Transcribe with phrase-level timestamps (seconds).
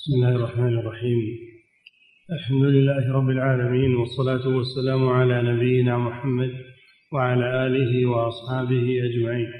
[0.00, 1.18] بسم الله الرحمن الرحيم.
[2.32, 6.52] الحمد لله رب العالمين والصلاة والسلام على نبينا محمد
[7.12, 9.52] وعلى آله وأصحابه أجمعين.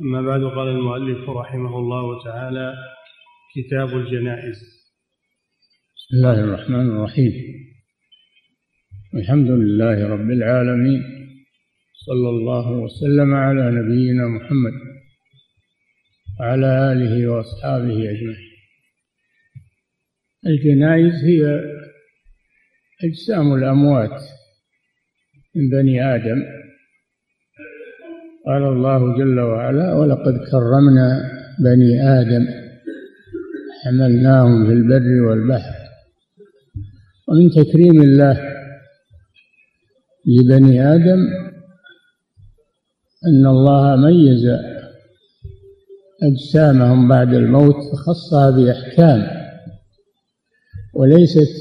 [0.00, 2.74] أما بعد قال المؤلف رحمه الله تعالى
[3.54, 4.58] كتاب الجنائز.
[5.96, 7.32] بسم الله الرحمن الرحيم.
[9.14, 11.02] الحمد لله رب العالمين
[12.06, 14.72] صلى الله وسلم على نبينا محمد
[16.40, 18.53] وعلى آله وأصحابه أجمعين.
[20.46, 21.60] الجنائز هي
[23.04, 24.22] أجسام الأموات
[25.56, 26.42] من بني آدم.
[28.46, 32.46] قال الله جل وعلا ولقد كرمنا بني آدم
[33.84, 35.74] حملناهم في البر والبحر.
[37.28, 38.54] ومن تكريم الله
[40.26, 41.20] لبني آدم
[43.26, 44.46] أن الله ميز
[46.22, 49.43] أجسامهم بعد الموت فخصها بأحكام
[50.94, 51.52] وليست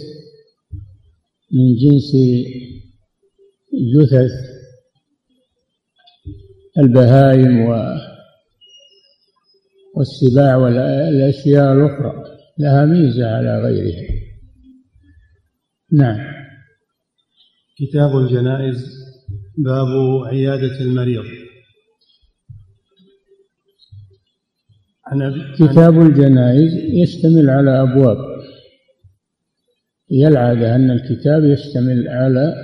[1.51, 2.11] من جنس
[3.93, 4.31] جثث
[6.77, 7.59] البهائم
[9.95, 12.23] والسباع والأشياء الأخرى.
[12.59, 14.07] لها ميزة على غيرها.
[15.91, 16.33] نعم.
[17.77, 18.85] كتاب الجنائز
[19.57, 19.87] باب
[20.25, 21.23] عيادة المريض.
[25.55, 28.32] كتاب الجنائز يشتمل على أبواب.
[30.13, 32.55] هي العادة أن الكتاب يشتمل على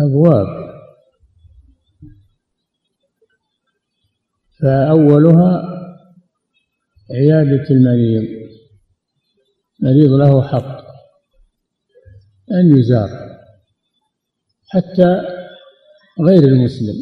[0.00, 0.46] أبواب.
[4.60, 5.62] فأولها
[7.10, 8.22] عيادة المريض.
[9.82, 10.84] المريض له حق
[12.52, 13.08] أن يزار
[14.68, 15.22] حتى
[16.26, 16.94] غير المسلم.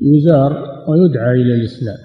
[0.00, 0.52] يزار
[0.88, 1.98] ويدعى إلى الإسلام.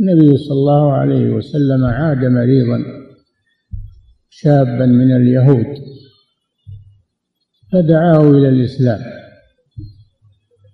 [0.00, 3.05] النبي صلى الله عليه وسلم عاد مريضا.
[4.38, 5.66] شابا من اليهود
[7.72, 9.00] فدعاه إلى الإسلام.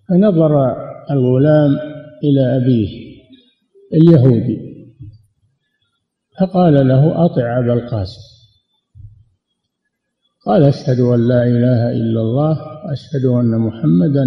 [0.08, 0.76] فنظر
[1.10, 1.70] الغلام
[2.24, 2.88] إلى أبيه
[3.94, 4.58] اليهودي
[6.40, 8.20] فقال له أطع أبا القاسم.
[10.46, 14.24] قال أشهد أن لا إله إلا الله وأشهد أن محمدا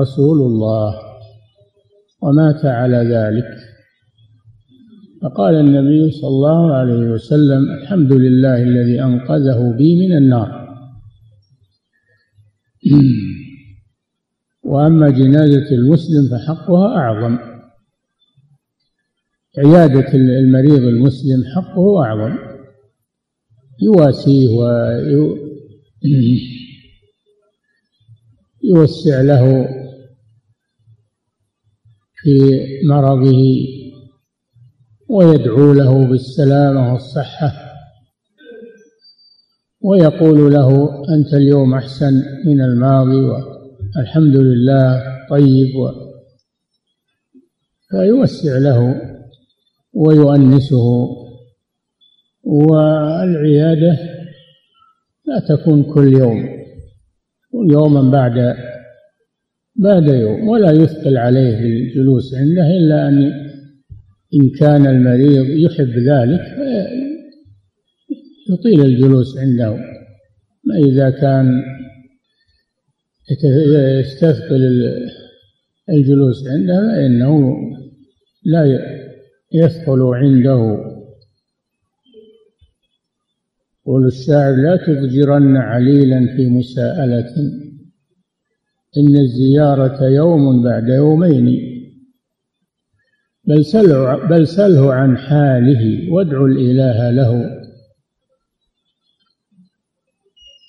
[0.00, 0.94] رسول الله.
[2.22, 3.73] ومات على ذلك.
[5.24, 10.64] فقال النبي صلى الله عليه وسلم الحمد لله الذي أنقذه بي من النار.
[14.72, 17.38] وأما جنازة المسلم فحقها أعظم.
[19.58, 22.38] عيادة المريض المسلم حقه أعظم.
[23.82, 24.48] يواسيه
[28.62, 29.68] ويوسع له
[32.14, 33.73] في مرضه
[35.08, 37.52] ويدعو له بالسلامة والصحة.
[39.80, 43.24] ويقول له أنت اليوم أحسن من الماضي
[43.96, 45.76] والحمد لله طيب.
[45.76, 45.90] و
[47.90, 49.00] فيوسع له
[49.92, 51.24] ويؤنسه.
[52.44, 53.98] والعيادة
[55.26, 56.64] لا تكون كل يوم
[57.70, 58.56] يوما بعد
[59.76, 63.43] بعد يوم ولا يثقل عليه الجلوس عنده إلا أن
[64.40, 66.40] إن كان المريض يحب ذلك
[68.50, 69.76] يطيل الجلوس عنده.
[70.64, 71.62] ما إذا كان
[74.00, 74.62] يستثقل
[75.90, 77.56] الجلوس عنده فإنه
[78.44, 78.80] لا
[79.52, 80.84] يثقل عنده.
[83.86, 87.34] قول الشاعر لا تضجرن عليلا في مساءلة.
[88.96, 91.73] إن الزيارة يوم بعد يومين.
[93.46, 97.60] بل سله بل سله عن حاله وادعو الإله له.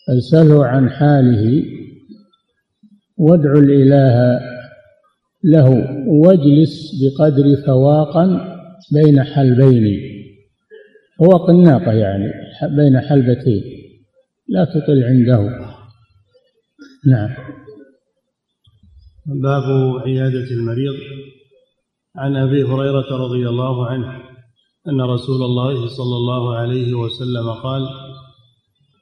[0.10, 1.64] بل سله عن حاله
[3.18, 4.40] وادعو الإله
[5.44, 5.70] له.
[6.08, 8.56] واجلس بقدر فواقا
[8.94, 10.00] بين حلبين.
[11.20, 12.32] فواق الناقة يعني
[12.76, 13.64] بين حلبتين.
[14.48, 15.42] لا تطل عنده.
[17.08, 17.30] نعم.
[19.26, 19.64] باب
[20.06, 20.94] عيادة المريض.
[22.18, 24.08] عن أبي هريرة رضي الله عنه
[24.88, 27.82] أن رسول الله صلى الله عليه وسلم قال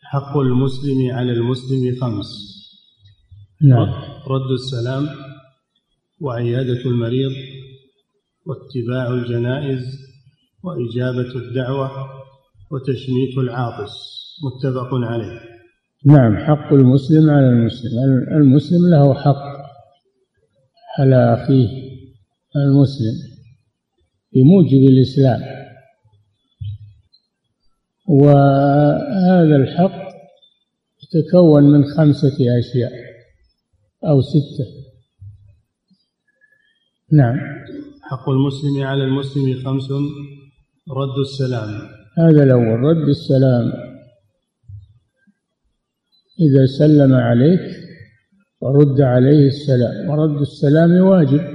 [0.03, 2.27] حق المسلم على المسلم خمس.
[3.61, 3.87] نعم.
[4.27, 5.07] رد السلام
[6.21, 7.31] وعيادة المريض
[8.45, 9.83] واتباع الجنائز
[10.63, 11.91] وإجابة الدعوة
[12.71, 13.93] وتشميت العاطس
[14.43, 15.39] متفق عليه.
[16.05, 17.89] نعم حق المسلم على المسلم.
[18.31, 19.43] المسلم له حق
[20.99, 21.82] على أخيه.
[22.55, 23.15] المسلم
[24.33, 25.41] بموجب الإسلام.
[28.07, 30.03] وهذا الحق
[31.03, 32.91] يتكون من خمسة أشياء
[34.05, 34.65] أو ستة.
[37.11, 37.39] نعم.
[38.01, 39.91] حق المسلم على المسلم خمس
[40.91, 41.69] رد السلام.
[42.17, 43.73] هذا الأول رد السلام.
[46.39, 47.61] إذا سلم عليك
[48.61, 50.09] ورد عليه السلام.
[50.09, 51.52] ورد السلام واجب.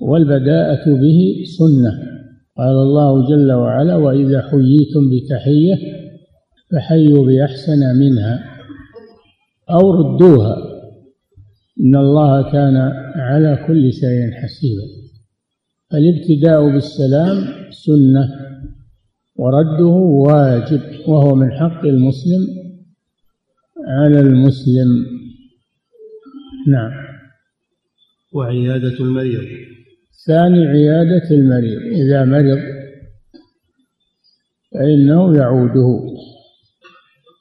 [0.00, 2.14] والبداءة به سنة.
[2.58, 5.78] قال الله جل وعلا وإذا حييتم بتحية
[6.72, 8.44] فحيوا بأحسن منها
[9.70, 10.56] أو ردوها.
[11.80, 12.76] إن الله كان
[13.16, 14.86] على كل شيء حسيبا.
[15.94, 18.28] الابتداء بالسلام سنة
[19.36, 19.94] ورده
[20.26, 22.46] واجب وهو من حق المسلم
[23.86, 24.88] على المسلم.
[26.68, 26.92] نعم.
[28.32, 29.73] وعيادة المريض.
[30.26, 32.58] ثاني عيادة المريض إذا مرض
[34.74, 36.00] فإنه يعوده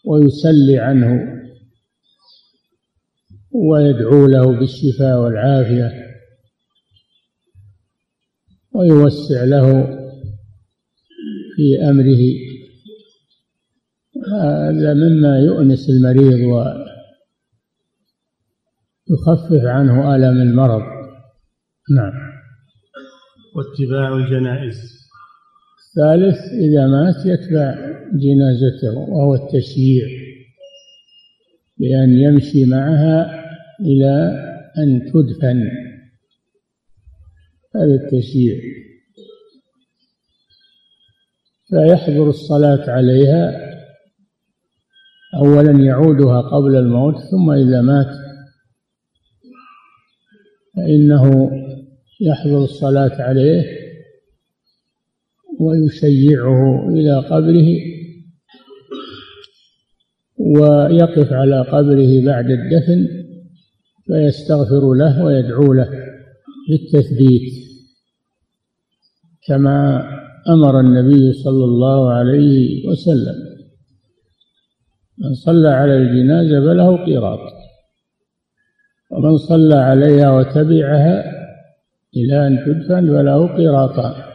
[0.06, 1.34] ويسلي عنه
[3.52, 6.04] ويدعو له بالشفاء والعافية
[8.74, 9.86] ويوسع له
[11.56, 12.24] في أمره.
[14.34, 16.40] هذا مما يؤنس المريض
[19.10, 20.82] ويخفف عنه ألم المرض.
[21.96, 22.23] نعم.
[23.56, 25.04] واتباع الجنائز.
[25.80, 27.76] الثالث إذا مات يتبع
[28.14, 30.08] جنازته وهو التشييع
[31.78, 33.44] بأن يمشي معها
[33.80, 34.44] إلى
[34.78, 35.70] أن تدفن.
[37.76, 38.56] هذا التشييع.
[41.70, 43.74] فيحضر الصلاة عليها.
[45.36, 48.08] أولا يعودها قبل الموت ثم إذا مات
[50.76, 51.52] فإنه
[52.24, 53.64] يحضر الصلاة عليه
[55.60, 57.68] ويشيعه إلى قبره
[60.38, 63.08] ويقف على قبره بعد الدفن
[64.08, 65.90] فيستغفر له ويدعو له
[66.70, 67.54] بالتثبيت
[69.48, 70.04] كما
[70.50, 73.36] أمر النبي صلى الله عليه وسلم.
[75.18, 77.40] من صلى على الجنازة فله قيراط.
[79.12, 81.33] ومن صلى عليها وتبعها
[82.18, 84.34] إلى أن تدفن فله قيراطان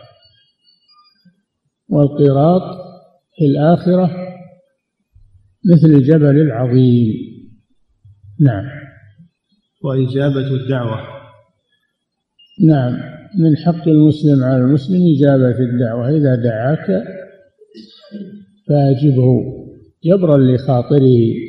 [1.89, 2.63] والقيراط
[3.37, 4.11] في الآخرة
[5.73, 7.15] مثل الجبل العظيم.
[8.41, 8.65] نعم.
[9.85, 11.01] وإجابة الدعوة.
[12.67, 12.93] نعم.
[13.39, 16.09] من حق المسلم على المسلم إجابة الدعوة.
[16.09, 17.05] إذا دعاك
[18.69, 19.55] فأجبه.
[20.05, 21.48] جبرا لخاطره.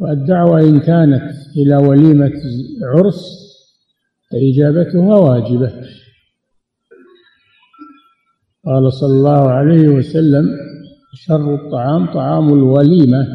[0.00, 1.22] والدعوة إن كانت
[1.56, 2.32] إلى وليمة
[2.82, 3.40] عرس
[4.30, 5.72] فإجابتها واجبة.
[8.66, 10.44] قال صلى الله عليه وسلم
[11.14, 13.26] شر الطعام طعام الوليمة.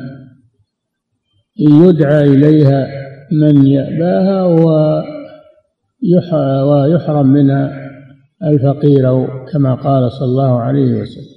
[1.68, 2.88] إن يدعى إليها
[3.32, 4.44] من يأباها
[6.64, 7.92] ويحرم منها
[8.44, 11.36] الفقير كما قال صلى الله عليه وسلم.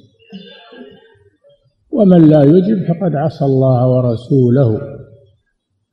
[1.91, 4.98] ومن لا يجب فقد عصى الله ورسوله.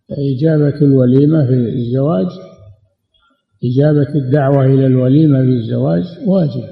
[0.09, 2.27] فإجابة الوليمة في الزواج
[3.63, 6.63] إجابة الدعوة إلى الوليمة في الزواج واجب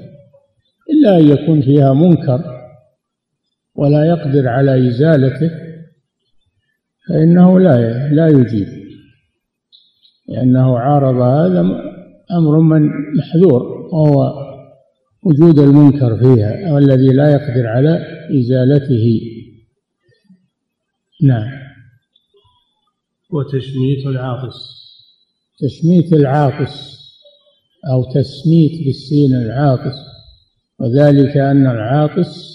[0.90, 2.54] إلا أن يكون فيها منكر
[3.74, 5.50] ولا يقدر على إزالته
[7.08, 8.68] فإنه لا لا يجيب
[10.28, 11.60] لأنه عارض هذا
[12.38, 13.62] أمر من محذور
[13.92, 14.44] وهو
[15.22, 18.06] وجود المنكر فيها والذي لا يقدر على
[18.40, 19.20] إزالته.
[21.22, 21.63] نعم.
[23.34, 24.74] وتشميت العاطس.
[25.58, 26.94] تشميت العاطس
[27.92, 29.96] أو تسميت بالسين العاطس
[30.78, 32.54] وذلك أن العاطس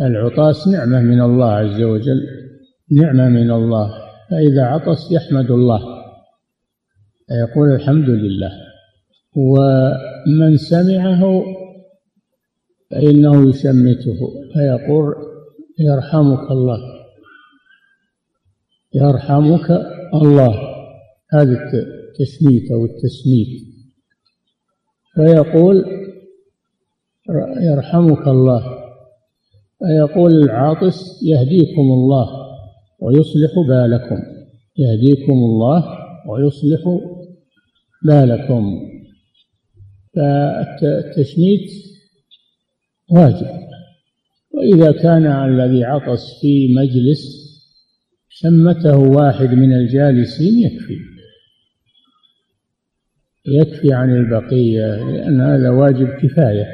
[0.00, 2.20] العطاس نعمة من الله عز وجل
[2.90, 4.04] نعمة من الله.
[4.30, 5.80] فإذا عطس يحمد الله
[7.28, 8.52] فيقول الحمد لله.
[9.36, 11.44] ومن سمعه
[12.90, 14.18] فإنه يشمته
[14.54, 15.14] فيقول
[15.78, 16.93] يرحمك الله.
[18.94, 19.70] يرحمك
[20.14, 20.54] الله.
[21.32, 23.62] هذا التشميت أو التسميت.
[25.14, 25.84] فيقول
[27.60, 28.84] يرحمك الله.
[29.78, 32.28] فيقول العاطس يهديكم الله
[33.00, 34.22] ويصلح بالكم.
[34.76, 35.98] يهديكم الله
[36.28, 36.80] ويصلح
[38.04, 38.80] بالكم.
[40.16, 41.70] فالتشميت
[43.10, 43.64] واجب.
[44.54, 47.43] وإذا كان الذي عطس في مجلس
[48.36, 50.98] شمته واحد من الجالسين يكفي.
[53.46, 56.66] يكفي عن البقية لأن هذا واجب كفاية.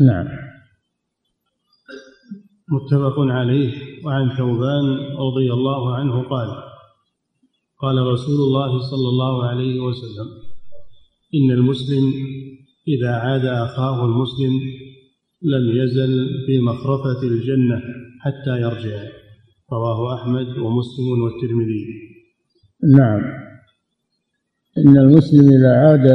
[0.00, 0.26] نعم.
[2.68, 3.72] متفق عليه.
[4.04, 4.84] وعن ثوبان
[5.18, 6.48] رضي الله عنه قال
[7.78, 10.28] قال رسول الله صلى الله عليه وسلم
[11.34, 12.12] إن المسلم
[12.88, 14.60] إذا عاد أخاه المسلم
[15.42, 17.82] لم يزل في مخرفة الجنة
[18.20, 19.23] حتى يرجع.
[19.74, 21.84] رواه أحمد ومسلم والترمذي.
[22.98, 23.22] نعم.
[24.78, 26.06] إن المسلم إذا عاد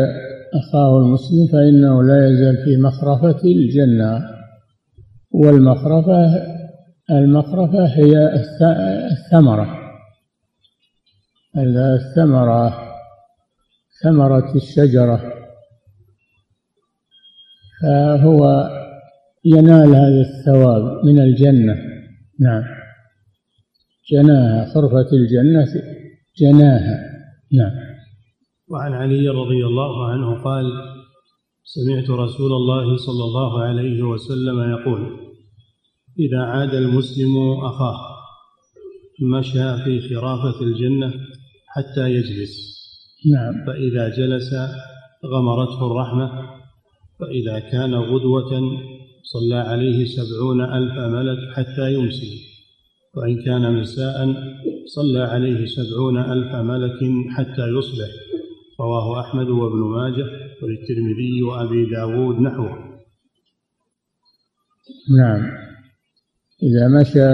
[0.53, 4.21] أخاه المسلم فإنه لا يزال في مخرفة الجنة.
[5.31, 6.19] والمخرفة
[7.11, 8.13] المخرفة هي
[9.11, 9.67] الثمرة.
[11.57, 12.73] الثمرة
[14.03, 15.33] ثمرة الشجرة.
[17.81, 18.69] فهو
[19.45, 21.75] ينال هذا الثواب من الجنة.
[22.39, 22.78] نعم.
[24.11, 25.67] جناها خرفة الجنة
[26.37, 26.99] جناها.
[27.53, 27.71] نعم.
[28.67, 30.65] وعن علي رضي الله عنه قال
[31.63, 35.29] سمعت رسول الله صلى الله عليه وسلم يقول
[36.19, 37.97] إذا عاد المسلم أخاه
[39.21, 41.13] مشى في خرافة الجنة
[41.67, 42.79] حتى يجلس.
[43.33, 43.65] نعم.
[43.65, 44.53] فإذا جلس
[45.25, 46.49] غمرته الرحمة
[47.19, 48.61] فإذا كان غدوة
[49.23, 52.48] صلى عليه سبعون ألف ملك حتى يمسي.
[53.15, 54.35] وإن كان مساء
[54.85, 56.99] صلى عليه سبعون ألف ملك
[57.29, 58.09] حتى يصبح.
[58.79, 60.25] رواه أحمد وابن ماجه
[60.63, 62.99] وللترمذي وأبي داود نحوه.
[65.17, 65.51] نعم.
[66.63, 67.29] إذا مشى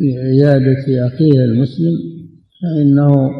[0.00, 1.94] لعيادة أخيه المسلم
[2.62, 3.30] فإنه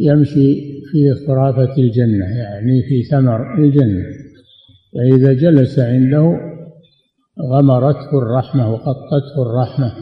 [0.00, 0.54] يمشي
[0.92, 4.04] في خرافة الجنة يعني في ثمر الجنة.
[4.94, 6.49] فإذا جلس عنده
[7.48, 9.92] غمرته الرحمة وقطته الرحمة.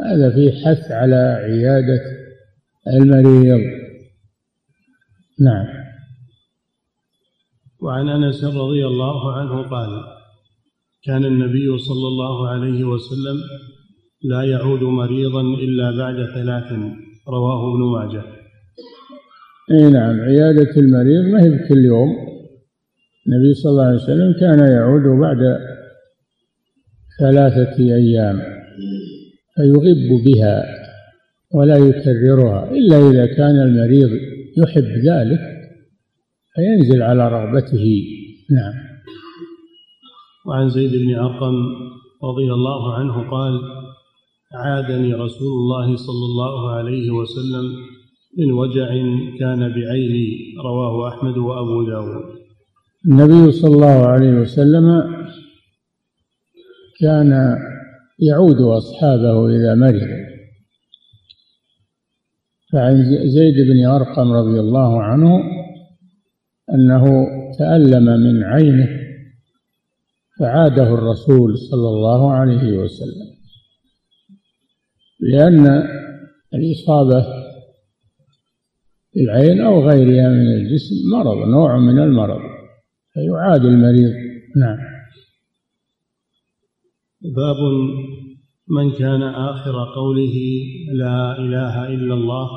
[0.00, 2.00] هذا في حث على عيادة
[2.86, 3.60] المريض.
[5.40, 5.66] نعم.
[7.82, 9.88] وعن أنس رضي الله عنه قال
[11.04, 13.36] كان النبي صلى الله عليه وسلم
[14.22, 16.72] لا يعود مريضا إلا بعد ثلاث
[17.28, 18.22] رواه ابن ماجه.
[19.70, 22.08] أي نعم عيادة المريض ما هي بكل يوم.
[23.26, 25.38] النبي صلى الله عليه وسلم كان يعود بعد
[27.20, 28.40] ثلاثة أيام
[29.56, 30.64] فيغب بها
[31.54, 34.10] ولا يكررها إلا إذا كان المريض
[34.58, 35.40] يحب ذلك
[36.54, 38.04] فينزل على رغبته.
[38.50, 38.74] نعم.
[40.46, 41.54] وعن زيد بن أرقم
[42.24, 43.60] رضي الله عنه قال
[44.54, 47.64] عادني رسول الله صلى الله عليه وسلم
[48.38, 48.88] من وجع
[49.40, 52.24] كان بعيني رواه أحمد وأبو داود.
[53.06, 55.19] النبي صلى الله عليه وسلم
[57.00, 57.56] كان
[58.18, 60.30] يعود أصحابه إذا مرض.
[62.72, 65.40] فعن زيد بن أرقم رضي الله عنه
[66.74, 67.04] أنه
[67.58, 68.88] تألم من عينه
[70.38, 73.30] فعاده الرسول صلى الله عليه وسلم
[75.20, 75.82] لأن
[76.54, 77.22] الإصابة
[79.12, 82.40] في العين أو غيرها من الجسم مرض نوع من المرض
[83.12, 84.12] فيعاد المريض.
[84.56, 84.89] نعم.
[87.22, 87.56] باب
[88.68, 90.36] من كان آخر قوله
[90.92, 92.48] لا إله إلا الله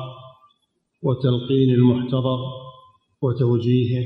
[1.02, 2.38] وتلقين المحتضر
[3.22, 4.04] وتوجيهه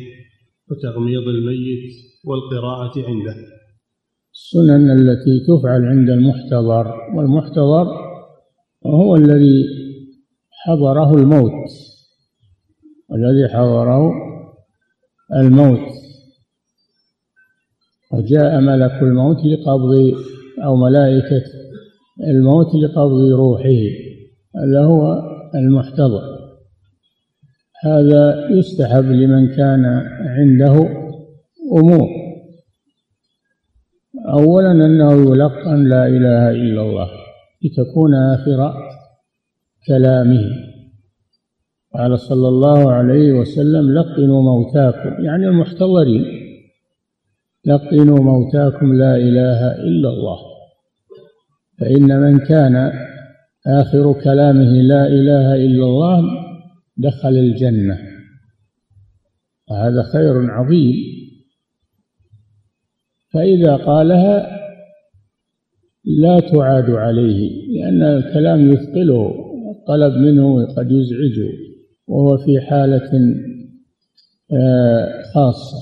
[0.71, 1.93] وتغميض الميت
[2.25, 3.37] والقراءة عنده.
[4.35, 7.87] السنن التي تفعل عند المحتضر والمحتضر
[8.87, 9.65] هو الذي
[10.51, 11.71] حضره الموت
[13.13, 14.13] الذي حضره
[15.41, 15.89] الموت.
[18.13, 20.19] وجاء ملك الموت لقبض
[20.65, 21.43] أو ملائكة
[22.29, 24.09] الموت لقبض روحه
[24.57, 25.23] هذا هو
[25.55, 26.39] المحتضر.
[27.85, 29.85] هذا يستحب لمن كان
[30.21, 30.89] عنده
[31.73, 32.09] أمور.
[34.29, 37.09] أولا أنه يلقن لا إله إلا الله
[37.63, 38.75] لتكون آخر
[39.87, 40.45] كلامه.
[41.95, 45.25] قال صلى الله عليه وسلم لقنوا موتاكم.
[45.25, 46.25] يعني المحتضرين
[47.65, 50.48] لقنوا موتاكم لا إله إلا الله.
[51.81, 52.93] فإن من كان
[53.67, 56.23] آخر كلامه لا إله إلا الله
[56.97, 57.99] دخل الجنة.
[59.71, 60.95] وهذا خير عظيم.
[63.33, 64.59] فإذا قالها
[66.05, 69.35] لا تعاد عليه لأن الكلام يثقله
[69.71, 71.53] الطلب منه قد يزعجه
[72.07, 73.11] وهو في حالة
[74.53, 75.79] آه، خاصة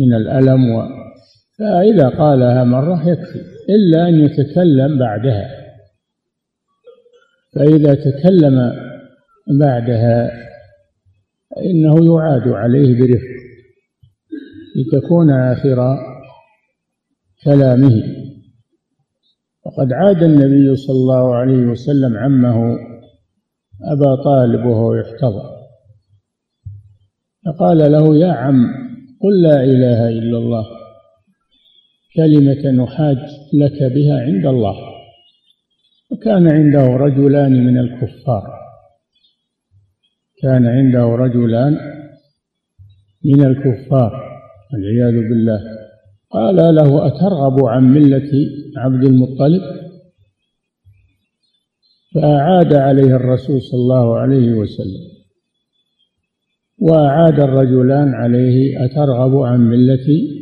[0.00, 0.88] من الألم
[1.58, 3.51] فإذا قالها مرة يكفي.
[3.68, 5.50] إلا أن يتكلم بعدها.
[7.54, 8.72] فإذا تكلم
[9.60, 10.30] بعدها
[11.50, 13.42] فإنه يعاد عليه برفق
[14.76, 15.96] لتكون آخر
[17.44, 18.02] كلامه.
[19.66, 22.78] وقد عاد النبي صلى الله عليه وسلم عمه
[23.84, 25.52] أبا طالب وهو يحتضر.
[27.46, 28.66] فقال له يا عم
[29.22, 30.81] قل لا إله إلا الله.
[32.16, 33.18] كلمة نحاج
[33.52, 34.74] لك بها عند الله
[36.10, 38.62] وكان عنده رجلان من الكفار.
[40.42, 41.78] كان عنده رجلان
[43.24, 44.40] من الكفار
[44.72, 45.60] والعياذ بالله.
[46.30, 48.30] قال له أترغب عن ملة
[48.76, 49.62] عبد المطلب؟
[52.14, 55.12] فأعاد عليه الرسول صلى الله عليه وسلم.
[56.78, 60.41] وأعاد الرجلان عليه أترغب عن ملة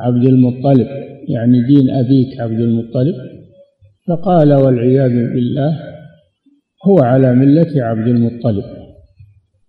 [0.00, 0.88] عبد المطلب
[1.28, 3.14] يعني دين أبيك عبد المطلب
[4.08, 5.78] فقال والعياذ بالله
[6.86, 8.64] هو على ملة عبد المطلب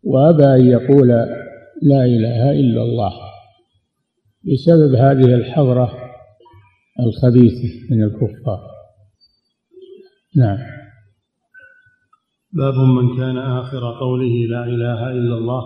[0.04, 1.08] وأبى أن يقول
[1.82, 3.12] لا إله إلا الله
[4.44, 5.92] بسبب هذه الحضرة
[7.00, 8.60] الخبيثة من الكفار.
[10.38, 10.58] نعم.
[12.54, 15.64] باب من كان آخر قوله لا إله إلا الله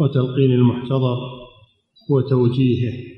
[0.00, 1.16] وتلقين المحتضر
[2.10, 3.13] وتوجيهه.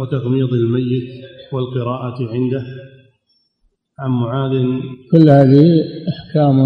[0.00, 1.08] وتغميض الميت
[1.52, 2.64] والقراءة عنده.
[3.98, 4.52] عن معاذ
[5.12, 6.56] كل هذه أحكام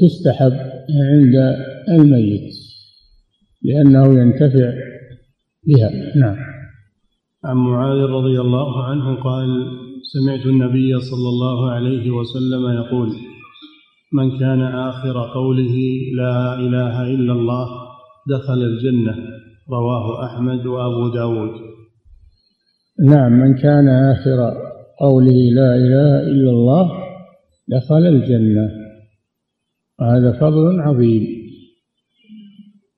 [0.00, 0.52] تستحب
[1.12, 1.56] عند
[1.88, 2.54] الميت
[3.62, 4.72] لأنه ينتفع
[5.66, 5.90] بها.
[6.16, 6.36] نعم.
[7.44, 9.48] عن معاذ رضي الله عنه قال
[10.02, 13.10] سمعت النبي صلى الله عليه وسلم يقول
[14.12, 15.76] من كان آخر قوله
[16.16, 17.68] لا إله إلا الله
[18.28, 19.39] دخل الجنة.
[19.72, 21.50] رواه أحمد وأبو داود.
[23.08, 24.54] نعم من كان آخر
[25.00, 26.90] قوله لا إله إلا الله
[27.68, 28.70] دخل الجنة.
[30.00, 31.26] وهذا فضل عظيم.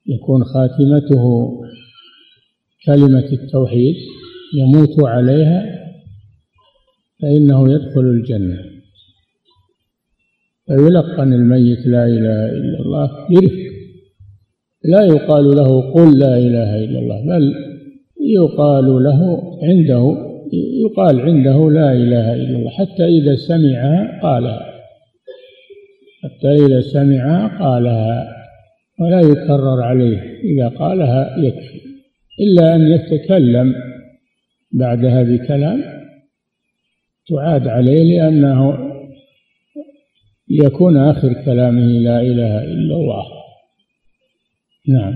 [0.06, 1.52] يكون خاتمته
[2.86, 3.94] كلمة التوحيد
[4.54, 5.64] يموت عليها
[7.22, 8.58] فإنه يدخل الجنة.
[10.66, 13.71] فيلقن الميت لا إله إلا الله يرفق
[14.84, 17.54] لا يقال له قل لا إله إلا الله بل
[18.20, 20.16] يقال له عنده
[20.84, 24.72] يقال عنده لا إله إلا الله حتى إذا سمعها قالها
[26.22, 28.28] حتى إذا سمعها قالها
[29.00, 31.80] ولا يكرر عليه إذا قالها يكفي
[32.40, 33.74] إلا أن يتكلم
[34.72, 35.82] بعدها بكلام
[37.28, 38.78] تعاد عليه لأنه
[40.50, 43.41] يكون آخر كلامه لا إله إلا الله.
[44.88, 45.12] نعم.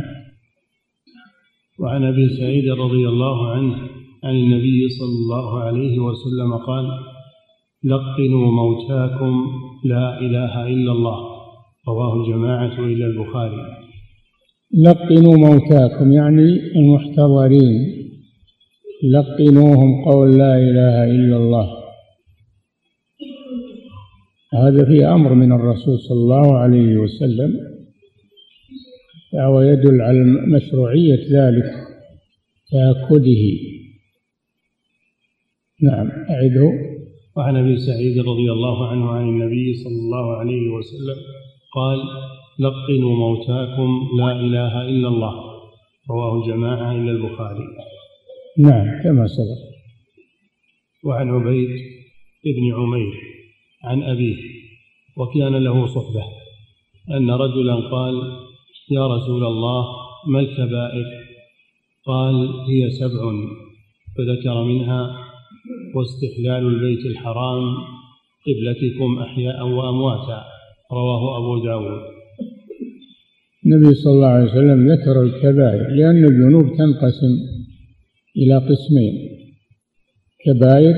[1.81, 3.74] وعن أبي سعيد رضي الله عنه
[4.24, 6.85] عن النبي صلى الله عليه وسلم قال
[7.85, 9.46] لقنوا موتاكم
[9.85, 11.18] لا إله إلا الله.
[11.88, 13.62] رواه الجماعة إلى البخاري.
[14.74, 17.96] لقنوا موتاكم يعني المحتضرين.
[19.12, 21.68] لقنوهم قول لا إله إلا الله.
[24.55, 27.76] هذا في أمر من الرسول صلى الله عليه وسلم.
[29.33, 30.25] فهو يدل على
[30.57, 31.71] مشروعية ذلك
[32.71, 33.45] تأكده.
[35.83, 36.73] نعم أعده
[37.37, 41.17] وعن أبي سعيد رضي الله عنه عن النبي صلى الله عليه وسلم
[41.75, 41.99] قال
[42.59, 45.35] لقنوا موتاكم لا إله إلا الله.
[46.11, 47.65] رواه جماعة إلى البخاري.
[48.59, 49.77] نعم كما سبق.
[51.05, 51.69] وعن عبيد
[52.45, 53.15] بن عمير
[53.85, 54.37] عن أبيه
[55.17, 56.25] وكان له صحبة
[57.11, 58.15] أن رجلا قال
[58.90, 59.85] يا رسول الله
[60.29, 61.05] ما الكبائر؟
[62.07, 62.35] قال
[62.70, 63.33] هي سبع
[64.16, 65.18] فذكر منها
[65.94, 67.62] واستحلال البيت الحرام
[68.46, 70.44] قبلتكم أحياء وأمواتا.
[70.92, 72.01] رواه أبو داود.
[73.66, 77.33] النبي صلى الله عليه وسلم ذكر الكبائر لأن الذنوب تنقسم
[78.37, 79.14] إلى قسمين
[80.44, 80.94] كبائر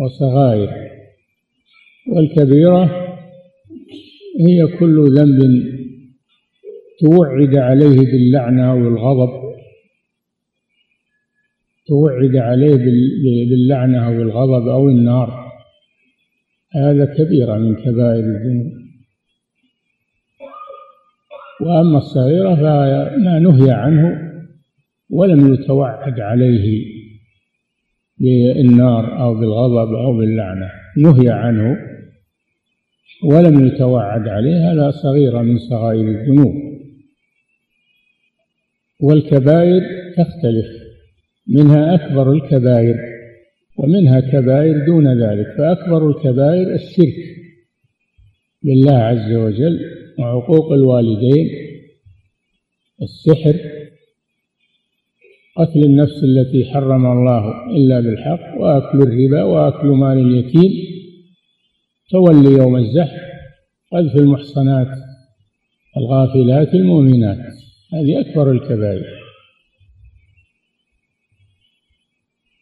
[0.00, 0.70] وصغائر.
[2.12, 2.84] والكبيرة
[4.40, 5.74] هي كل ذنب
[7.00, 9.44] توعد عليه باللعنة أو الغضب
[11.86, 12.76] توعد عليه
[13.50, 15.44] باللعنة أو الغضب أو النار.
[16.74, 18.72] هذا كبيرة من كبائر الذنوب.
[21.60, 24.30] وأما الصغيرة فما نهي عنه
[25.10, 26.84] ولم يتوعد عليه
[28.18, 30.70] بالنار أو بالغضب أو باللعنة.
[30.96, 31.76] نهي عنه
[33.24, 36.63] ولم يتوعد عليها لا صغيرة من صغائر الذنوب.
[39.00, 39.82] والكبائر
[40.16, 40.84] تختلف.
[41.48, 42.96] منها أكبر الكبائر
[43.78, 47.14] ومنها كبائر دون ذلك فأكبر الكبائر الشرك
[48.62, 49.80] بالله عز وجل
[50.18, 51.50] وعقوق الوالدين
[53.02, 53.56] السحر
[55.56, 60.72] قتل النفس التي حرم الله إلا بالحق وأكل الربا وأكل مال اليتيم
[62.10, 63.20] تولي يوم الزحف
[63.92, 64.88] قذف المحصنات
[65.96, 67.63] الغافلات المؤمنات.
[67.94, 69.24] هذه أكبر الكبائر.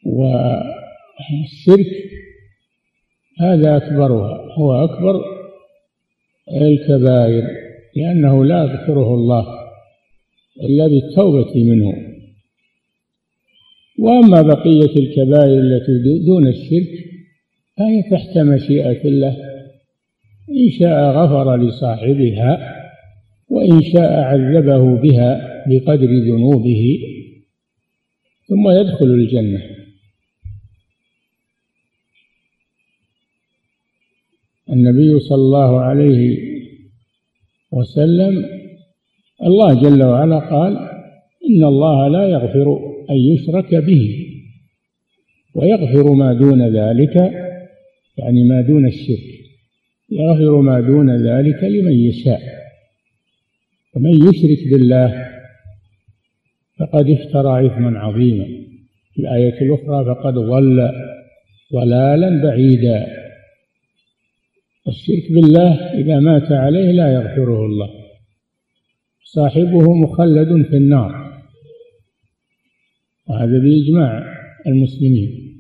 [0.07, 1.87] والشرك
[3.41, 5.21] هذا أكبرها هو أكبر
[6.57, 7.49] الكبائر
[7.97, 9.47] لأنه لا يغفره الله
[10.63, 11.93] إلا بالتوبة منه.
[13.99, 17.05] وأما بقية الكبائر التي دون الشرك
[17.79, 19.37] فهي تحت مشيئة الله
[20.51, 22.82] إن شاء غفر لصاحبها.
[23.53, 26.99] وإن شاء عذبه بها بقدر ذنوبه
[28.49, 29.63] ثم يدخل الجنة.
[34.71, 36.39] النبي صلى الله عليه
[37.73, 38.45] وسلم
[39.43, 40.77] الله جل وعلا قال
[41.51, 42.79] إن الله لا يغفر
[43.11, 44.29] أن يشرك به
[45.55, 47.17] ويغفر ما دون ذلك
[48.19, 49.33] يعني ما دون الشرك
[50.11, 52.62] يغفر ما دون ذلك لمن يشاء.
[53.95, 55.29] ومن يشرك بالله
[56.79, 58.45] فقد افترى إثما عظيما.
[59.15, 60.91] في الآية الأخرى فقد ضل
[61.73, 63.07] ضلالا بعيدا.
[64.89, 67.91] الشرك بالله إذا مات عليه لا يغفره الله.
[69.25, 71.43] صاحبه مخلد في النار.
[73.29, 74.35] وهذا بإجماع
[74.67, 75.53] المسلمين.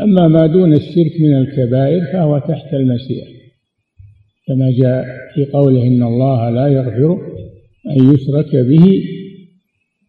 [0.00, 3.31] أما ما دون الشرك من الكبائر فهو تحت المشيئة.
[4.46, 7.18] كما جاء في قوله إن الله لا يغفر
[7.90, 9.04] أن يشرك به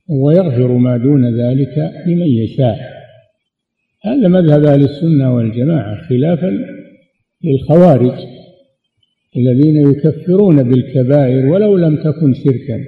[0.09, 2.79] ويغفر ما دون ذلك لمن يشاء.
[4.05, 6.51] هذا مذهب أهل السنة والجماعة خلافا
[7.43, 8.19] للخوارج
[9.37, 12.79] الذين يكفرون بالكبائر ولو لم تكن شركا.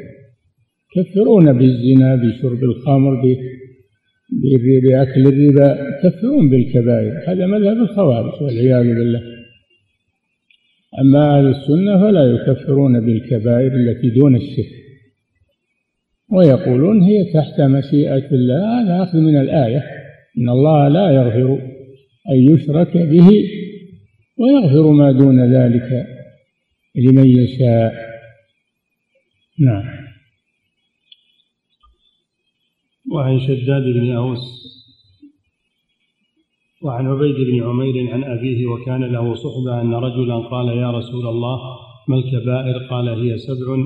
[0.97, 3.21] يكفرون بالزنا بشرب الخمر
[4.83, 7.13] بأكل الربا يكفرون بالكبائر.
[7.27, 9.34] هذا مذهب الخوارج والعياذ بالله.
[11.01, 14.85] أما أهل السنة فلا يكفرون بالكبائر التي دون الشرك
[16.31, 19.83] ويقولون هي تحت مشيئة الله هذا أخذ من الآية.
[20.37, 21.59] إن الله لا يغفر
[22.29, 23.29] أن يشرك به
[24.37, 26.07] ويغفر ما دون ذلك
[26.95, 27.93] لمن يشاء.
[29.59, 30.05] نعم.
[33.11, 34.74] وعن شداد بن أوس
[36.85, 41.59] وعن عبيد بن عمير عن أبيه وكان له صحبة أن رجلا قال يا رسول الله
[42.07, 43.77] ما الكبائر؟ قال هي سبع.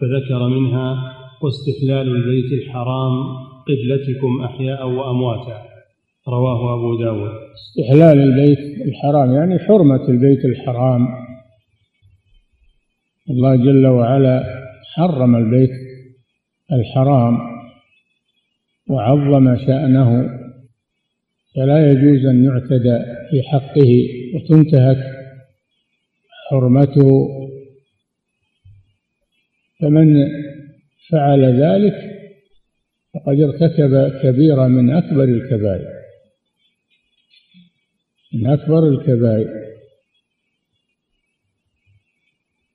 [0.00, 3.12] فذكر منها واستحلال البيت الحرام
[3.68, 5.62] قبلتكم أحياء وأمواتا.
[6.28, 7.30] رواه أبو داود.
[7.54, 8.58] استحلال البيت
[8.88, 11.08] الحرام يعني حرمة البيت الحرام.
[13.30, 14.44] الله جل وعلا
[14.96, 15.70] حرم البيت
[16.72, 17.38] الحرام
[18.90, 20.39] وعظم شأنه.
[21.54, 22.98] فلا يجوز أن يعتدى
[23.30, 25.20] في حقه وتنتهك
[26.50, 27.28] حرمته.
[29.80, 30.28] فمن
[31.10, 31.94] فعل ذلك
[33.14, 35.88] فقد ارتكب كبيرة من أكبر الكبائر
[38.34, 39.48] من أكبر الكبائر.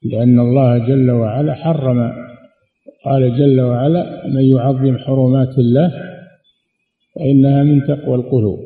[0.03, 2.13] لأن الله جل وعلا حرم
[3.05, 5.91] قال جل وعلا من يعظم حرمات الله
[7.15, 8.64] فإنها من تقوى القلوب.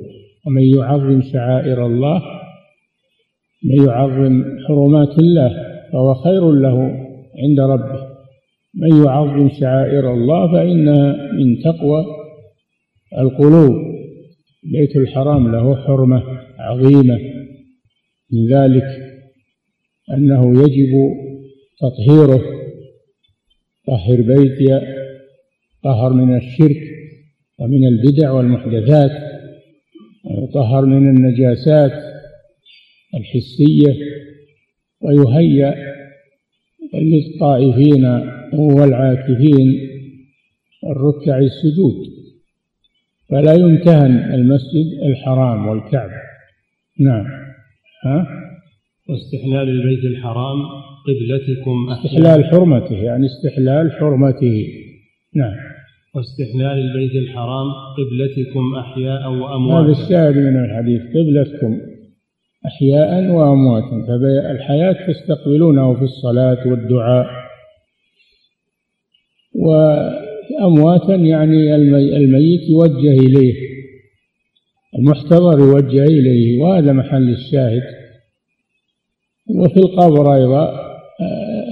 [0.49, 2.21] ومن يعظم شعائر الله
[3.63, 5.49] من يعظم حرمات الله
[5.91, 6.77] فهو خير له
[7.43, 8.09] عند ربه.
[8.75, 12.05] من يعظم شعائر الله فإنها من تقوى
[13.17, 13.75] القلوب.
[14.63, 16.23] بيت الحرام له حرمة
[16.59, 17.19] عظيمة.
[18.33, 18.87] من ذلك
[20.13, 20.91] أنه يجب
[21.79, 22.41] تطهيره.
[23.87, 24.81] طهر بيتي
[25.83, 26.81] طهر من الشرك
[27.59, 29.28] ومن البدع والمحدثات.
[30.49, 31.91] ويطهر من النجاسات
[33.15, 33.95] الحسية
[35.01, 35.75] ويهيأ
[36.93, 38.05] للطائفين
[38.53, 39.89] والعاكفين
[40.83, 41.95] الركع السجود
[43.29, 46.21] فلا يمتهن المسجد الحرام والكعبة.
[46.99, 47.25] نعم.
[48.05, 48.27] ها؟
[49.09, 50.57] واستحلال البيت الحرام
[51.07, 54.67] قبلتكم استحلال حرمته يعني استحلال حرمته.
[55.35, 55.68] نعم.
[56.15, 57.67] واستحلال البيت الحرام
[57.97, 61.79] قبلتكم أحياء وأمواتا هذا الشاهد من الحديث قبلتكم
[62.65, 67.27] أحياء وأمواتا فالحياة تستقبلونه في الصلاة والدعاء.
[69.55, 71.75] وأمواتا يعني
[72.17, 73.53] الميت يوجه إليه
[74.99, 77.83] المحتضر يوجه إليه وهذا محل الشاهد.
[79.55, 80.89] وفي القبر أيضا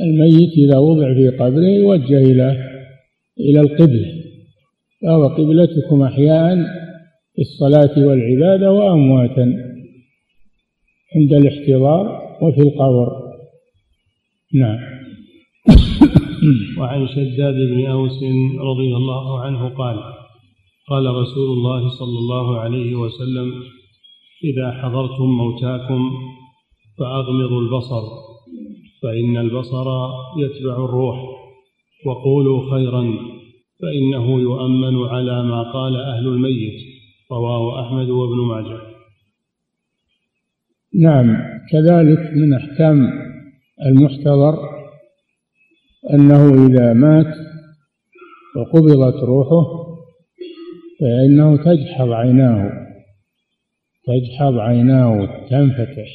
[0.04, 2.68] الميت إذا وضع في قبره يوجه إلى
[3.40, 4.17] إلى القبلة.
[5.02, 6.56] فهو قبلتكم أحياء
[7.36, 9.54] في الصلاة والعبادة وأمواتا
[11.16, 13.28] عند الاحتضار وفي القبر.
[14.54, 14.80] نعم.
[16.80, 18.24] وعن شداد بن أوس
[18.60, 20.00] رضي الله عنه قال
[20.90, 23.54] قال رسول الله صلى الله عليه وسلم
[24.44, 26.12] إذا حضرتم موتاكم
[27.00, 28.04] فأغمضوا البصر
[29.04, 29.86] فإن البصر
[30.38, 31.18] يتبع الروح
[32.06, 33.37] وقولوا خيرا.
[33.82, 36.82] فإنه يؤمن على ما قال أهل الميت
[37.32, 38.80] رواه أحمد وابن ماجه.
[40.94, 41.38] نعم
[41.72, 43.10] كذلك من أحكام
[43.86, 44.58] المحتضر
[46.14, 47.36] أنه إذا مات
[48.56, 49.88] وقبضت روحه
[51.00, 52.88] فإنه تجحظ عيناه
[54.06, 56.08] تجحظ عيناه تنفتح.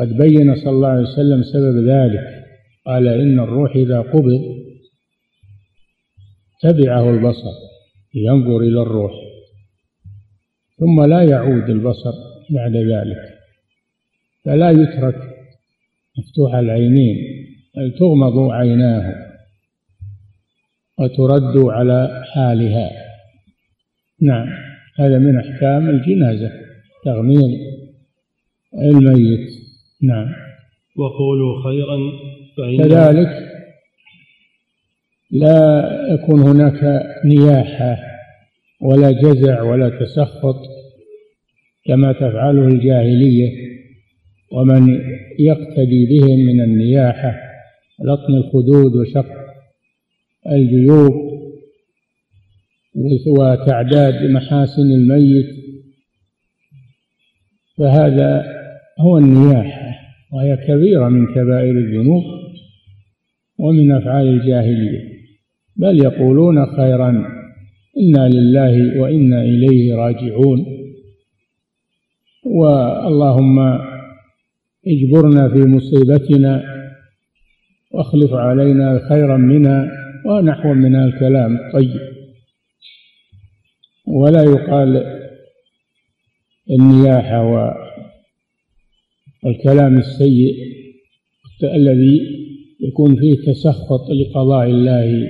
[0.00, 2.44] قد بين صلى الله عليه وسلم سبب ذلك
[2.86, 4.64] قال إن الروح إذا قبض
[6.60, 7.52] تبعه البصر
[8.14, 9.12] ينظر إلى الروح.
[10.78, 12.12] ثم لا يعود البصر
[12.50, 13.34] بعد ذلك.
[14.44, 15.16] فلا يترك
[16.18, 17.16] مفتوح العينين
[17.76, 19.14] بل تغمض عيناه
[20.98, 22.90] وترد على حالها.
[24.22, 24.48] نعم
[24.98, 26.50] هذا من أحكام الجنازة
[27.04, 27.50] تغميض
[28.74, 29.50] الميت.
[30.02, 30.26] نعم.
[30.96, 31.98] وقولوا خيرا
[32.56, 33.43] فإن كذلك
[35.30, 37.96] لا يكون هناك نياحة
[38.80, 40.56] ولا جزع ولا تسخط
[41.84, 43.74] كما تفعله الجاهلية
[44.52, 45.00] ومن
[45.38, 47.34] يقتدي بهم من النياحة
[48.04, 49.26] لطم الخدود وشق
[50.52, 51.34] الجيوب
[53.26, 55.46] وتعداد محاسن الميت
[57.78, 58.44] فهذا
[59.00, 59.94] هو النياحة
[60.32, 62.22] وهي كبيرة من كبائر الذنوب
[63.58, 65.13] ومن أفعال الجاهلية.
[65.76, 67.10] بل يقولون خيرا.
[67.98, 70.66] إنا لله وإنا إليه راجعون.
[72.44, 73.58] واللهم
[74.86, 76.62] اجبرنا في مصيبتنا
[77.90, 79.90] واخلف علينا خيرا منها
[80.26, 81.56] ونحو من الكلام.
[81.56, 82.00] الطيب
[84.06, 85.20] ولا يقال
[86.70, 87.42] النياحة
[89.44, 90.54] والكلام السيء
[91.62, 92.20] الذي
[92.80, 95.28] يكون فيه تسخط لقضاء الله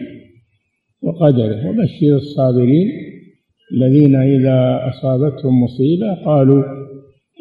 [1.04, 1.68] وقدره.
[1.68, 2.88] وبشر الصابرين
[3.72, 6.62] الذين إذا أصابتهم مصيبة قالوا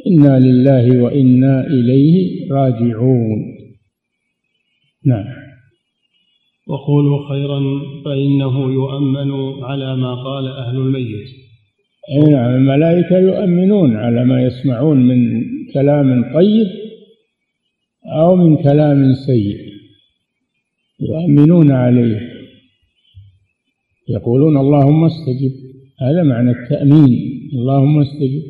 [0.07, 3.53] إنا لله وإنا إليه راجعون.
[5.05, 5.25] نعم.
[6.67, 7.59] وقولوا خيرا
[8.05, 11.29] فإنه يؤمن على ما قال أهل الميت.
[12.11, 16.67] أي نعم الملائكة يؤمنون على ما يسمعون من كلام طيب
[18.05, 19.57] أو من كلام سيء.
[20.99, 22.32] يؤمنون عليه.
[24.09, 25.51] يقولون اللهم استجب
[26.01, 28.43] هذا معنى التأمين اللهم استجب.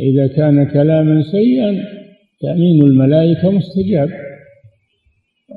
[0.00, 1.84] إذا كان كلاما سيئا
[2.40, 4.10] تأمين الملائكة مستجاب.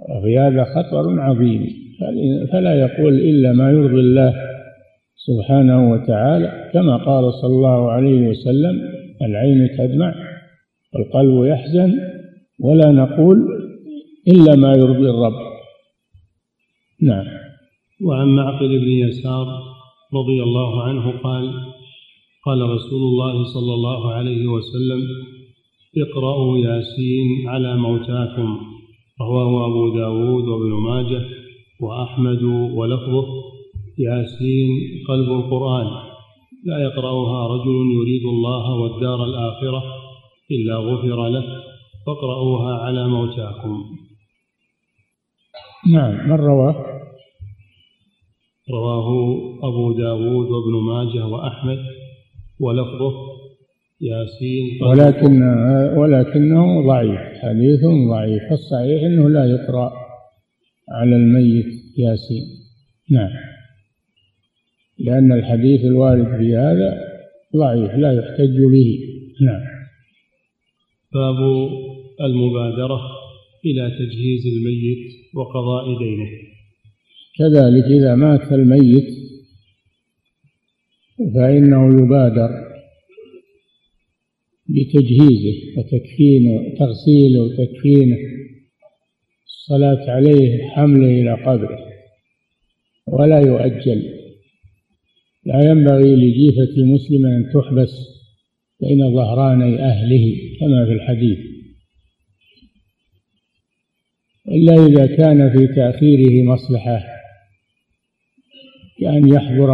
[0.10, 1.68] وفي هذا خطر عظيم.
[2.52, 4.34] فلا يقول إلا ما يرضي الله
[5.16, 6.70] سبحانه وتعالى.
[6.74, 8.82] كما قال صلى الله عليه وسلم
[9.22, 10.16] العين تدمع
[10.94, 12.00] والقلب يحزن
[12.60, 13.38] ولا نقول
[14.28, 15.34] إلا ما يرضي الرب.
[17.02, 17.47] نعم.
[18.06, 19.48] وعن معقل بن يسار
[20.14, 21.54] رضي الله عنه قال
[22.46, 25.08] قال رسول الله صلى الله عليه وسلم
[25.98, 28.58] اقرأوا ياسين على موتاكم
[29.22, 31.26] رواه أبو داود وابن ماجه
[31.82, 33.28] وأحمد ولفظه
[34.00, 34.70] ياسين
[35.08, 35.88] قلب القرآن
[36.66, 39.84] لا يقرأها رجل يريد الله والدار الآخرة
[40.52, 41.46] إلا غفر له
[42.06, 43.84] فاقرأوها على موتاكم.
[45.94, 46.97] نعم من رواه؟
[48.70, 49.10] رواه
[49.64, 51.78] أبو داود وابن ماجه وأحمد
[52.60, 53.14] ولفظه
[54.02, 54.84] ياسين.
[54.84, 55.44] ولكن
[55.98, 57.20] ولكنه ضعيف.
[57.42, 58.52] حديث ضعيف.
[58.52, 59.92] الصحيح أنه لا يقرأ
[60.90, 61.66] على الميت
[61.98, 62.44] ياسين.
[63.12, 63.30] نعم.
[65.00, 67.00] لأن الحديث الوارد في هذا
[67.58, 67.92] ضعيف.
[67.96, 69.00] لا يحتج به.
[69.42, 69.62] نعم.
[71.14, 71.70] باب
[72.22, 73.02] المبادرة
[73.66, 76.47] إلى تجهيز الميت وقضاء دينه.
[77.38, 79.18] كذلك إذا مات الميت
[81.36, 82.68] فإنه يبادر
[84.70, 88.18] بتجهيزه وتكفينه وتغسيله وتكفينه
[89.46, 91.80] الصلاة عليه حمله إلى قبره
[93.08, 94.04] ولا يؤجل.
[95.46, 97.92] لا ينبغي لجيفة مسلم أن تحبس
[98.82, 101.38] بين ظهراني أهله كما في الحديث.
[104.48, 107.17] إلا إذا كان في تأخيره مصلحة.
[109.00, 109.72] كأن يحضر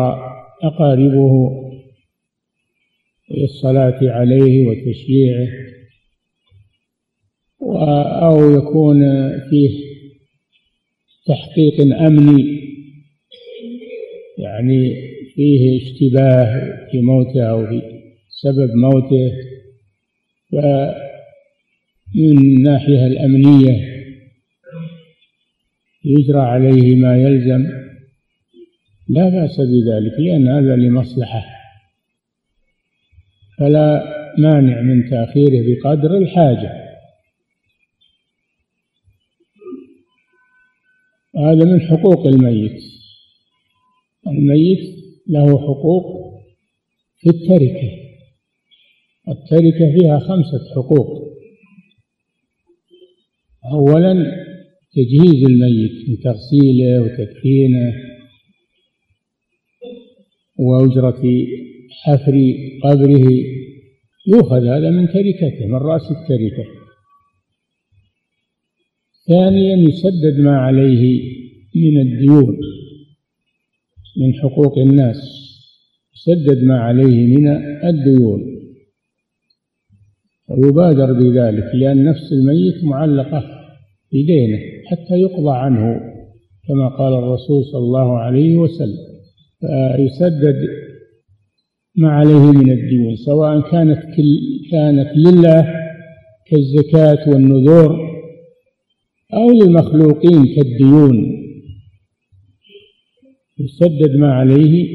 [0.63, 1.49] أقاربه
[3.31, 5.47] للصلاة عليه وتشييعه
[8.21, 8.99] أو يكون
[9.49, 9.93] فيه
[11.27, 12.63] تحقيق أمني
[14.37, 14.95] يعني
[15.35, 17.81] فيه اشتباه في موته أو في
[18.29, 19.31] سبب موته
[20.51, 23.93] فمن الناحية الأمنية
[26.05, 27.82] يجرى عليه ما يلزم.
[29.07, 31.45] لا بأس بذلك لأن هذا لمصلحة.
[33.59, 34.03] فلا
[34.37, 36.83] مانع من تأخيره بقدر الحاجة.
[41.37, 42.81] هذا من حقوق الميت.
[44.27, 44.79] الميت
[45.27, 46.33] له حقوق
[47.17, 47.89] في التركة.
[49.27, 51.23] التركة فيها خمسة حقوق.
[53.71, 54.13] أولا
[54.93, 58.12] تجهيز الميت من تغسيله وتكفينه
[60.63, 61.23] وأجرة
[62.03, 62.35] حفر
[62.83, 63.27] قبره
[64.27, 66.65] يؤخذ هذا من تركته من رأس التركة
[69.27, 71.21] ثانيا يسدد ما عليه
[71.75, 72.57] من الديون
[74.17, 75.17] من حقوق الناس.
[76.15, 77.47] يسدد ما عليه من
[77.83, 78.41] الديون.
[80.49, 83.43] ويبادر بذلك لأن نفس الميت معلقة
[84.11, 85.99] بدينه حتى يقضى عنه
[86.67, 89.12] كما قال الرسول صلى الله عليه وسلم.
[89.63, 90.67] فيسدد
[91.95, 94.39] ما عليه من الديون سواء كانت كل
[94.71, 95.73] كانت لله
[96.47, 98.13] كالزكاة والنذور
[99.33, 101.43] أو للمخلوقين كالديون.
[103.59, 104.87] يسدد ما عليه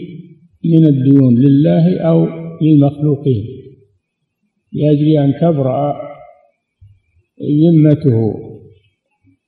[0.65, 2.27] من الديون لله أو
[2.63, 3.45] للمخلوقين.
[4.73, 5.95] لأجل أن تبرأ
[7.43, 8.35] ذمته.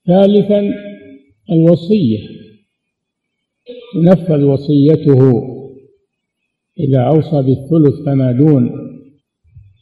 [0.06, 0.74] ثالثا
[1.52, 2.39] الوصية.
[3.94, 5.20] تنفذ وصيته
[6.80, 8.70] إذا أوصى بالثلث فما دون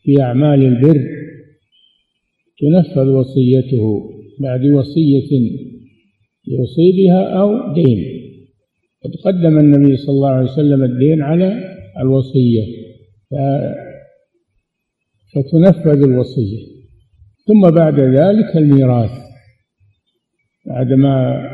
[0.03, 1.05] في أعمال البر
[2.61, 5.31] تنفذ وصيته بعد وصية
[6.49, 8.05] يوصي بها أو دين.
[9.05, 12.65] قد قدم النبي صلى الله عليه وسلم الدين على الوصية
[15.35, 16.79] فتنفذ الوصية.
[17.47, 19.11] ثم بعد ذلك الميراث
[20.67, 21.49] بعدما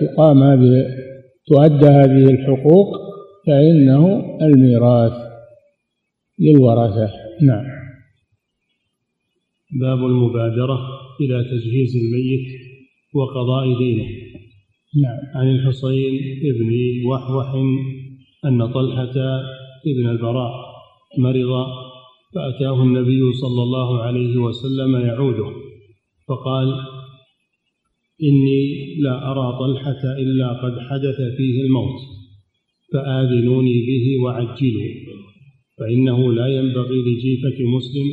[0.00, 1.03] تقام هذه
[1.46, 2.88] تؤدى هذه الحقوق
[3.46, 5.12] فإنه الميراث
[6.38, 7.10] للورثة.
[7.42, 7.64] نعم.
[9.80, 10.78] باب المبادرة
[11.20, 12.60] إلى تجهيز الميت
[13.14, 14.04] وقضاء دينه.
[15.02, 15.18] نعم.
[15.34, 17.54] عن الحصين بن وحوح
[18.44, 19.14] أن طلحة
[19.86, 20.52] ابن البراء
[21.18, 21.66] مرض
[22.34, 25.52] فأتاه النبي صلى الله عليه وسلم يعوده
[26.28, 26.74] فقال
[28.28, 32.00] إني لا أرى طلحة إلا قد حدث فيه الموت
[32.92, 34.90] فآذنوني به وعجلوا
[35.78, 38.06] فإنه لا ينبغي لجيفة مسلم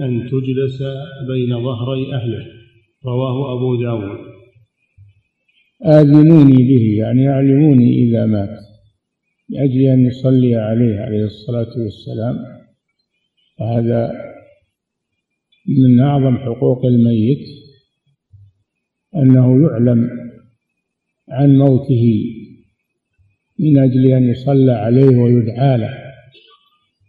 [0.00, 0.82] أن تجلس
[1.28, 2.46] بين ظهري أهله.
[3.06, 4.18] رواه أبو داود.
[5.86, 8.58] آذنوني به يعني أعلموني إذا مات
[9.48, 12.36] لأجل أن يصلي عليه عليه الصلاة والسلام.
[13.60, 14.12] وهذا
[15.68, 17.61] من أعظم حقوق الميت.
[19.16, 20.10] أنه يعلم
[21.30, 22.24] عن موته
[23.58, 25.98] من أجل أن يصلى عليه ويدعى له.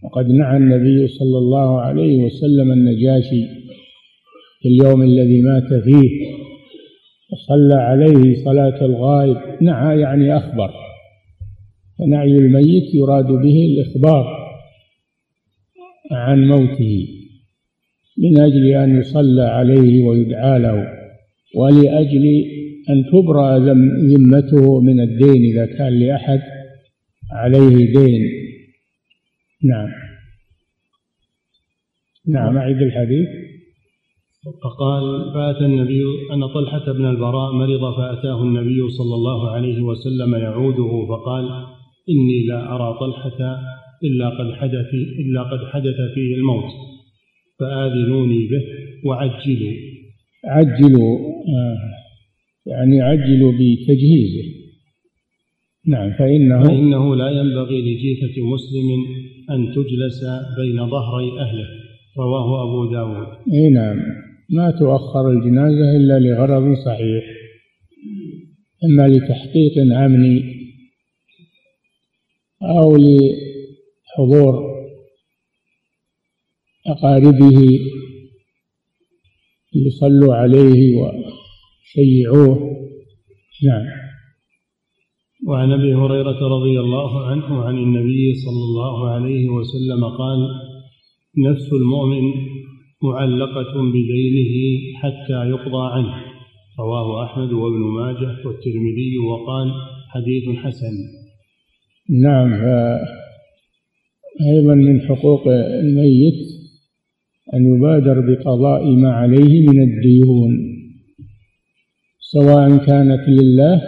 [0.04, 3.46] وقد نعى النبي صلى الله عليه وسلم النجاشي
[4.62, 6.10] في اليوم الذي مات فيه
[7.32, 9.38] وصلى عليه صلاة الغائب.
[9.62, 10.72] نعى يعني أخبر.
[12.00, 14.44] فنعي الميت يراد به الإخبار
[16.12, 17.08] عن موته
[18.18, 21.03] من أجل أن يصلى عليه ويدعى له.
[21.56, 22.26] ولأجل
[22.90, 23.58] أن تبرأ
[24.12, 26.42] ذمته من الدين إذا كان لأحد
[27.32, 28.22] عليه دين.
[29.64, 29.90] نعم.
[32.28, 33.28] نعم أعد الحديث.
[34.64, 36.04] فقال فأتى النبي
[36.34, 41.46] أن طلحة بن البراء مرض فأتاه النبي صلى الله عليه وسلم يعوده فقال
[42.10, 43.60] إني لا أرى طلحة
[44.04, 46.72] إلا قد حدث إلا قد حدث فيه الموت
[47.60, 48.64] فآذنوني به
[49.06, 49.93] وعجلوا.
[50.46, 51.18] عجلوا
[51.48, 51.78] آه
[52.66, 54.54] يعني عجلوا بتجهيزه.
[55.88, 58.90] نعم فإنه فإنه لا ينبغي لجيفة مسلم
[59.50, 60.24] أن تجلس
[60.58, 61.68] بين ظهري أهله
[62.18, 63.28] رواه أبو داود.
[63.54, 63.98] أي نعم
[64.50, 67.24] ما تؤخر الجنازة إلا لغرض صحيح
[68.84, 70.44] إما لتحقيق أمني
[72.64, 74.74] أو لحضور
[76.88, 77.80] أقاربه
[79.76, 82.74] يصلوا عليه ويشيعوه
[83.66, 83.86] نعم.
[85.48, 90.40] وعن أبي هريرة رضي الله عنه عن النبي صلى الله عليه وسلم قال
[91.38, 92.24] نفس المؤمن
[93.04, 96.14] معلقة بدينه حتى يقضى عنه.
[96.80, 99.72] رواه أحمد وابن ماجه والترمذي وقال
[100.10, 100.94] حديث حسن.
[102.10, 102.54] نعم.
[104.52, 106.63] أيضا من حقوق الميت
[107.54, 110.74] أن يبادر بقضاء ما عليه من الديون
[112.20, 113.82] سواء كانت لله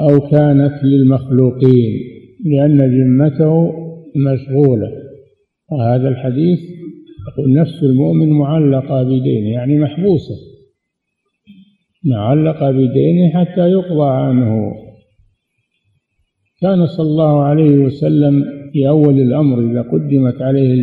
[0.00, 2.00] أو كانت للمخلوقين
[2.44, 3.72] لأن ذمته
[4.16, 4.92] مشغولة.
[5.72, 6.58] وهذا الحديث
[7.28, 10.34] يقول نفس المؤمن معلقة بدينه يعني محبوسة
[12.04, 14.72] معلقة بدينه حتى يقضى عنه.
[16.60, 20.74] كان صلى الله عليه وسلم في أول الأمر إذا قدمت عليه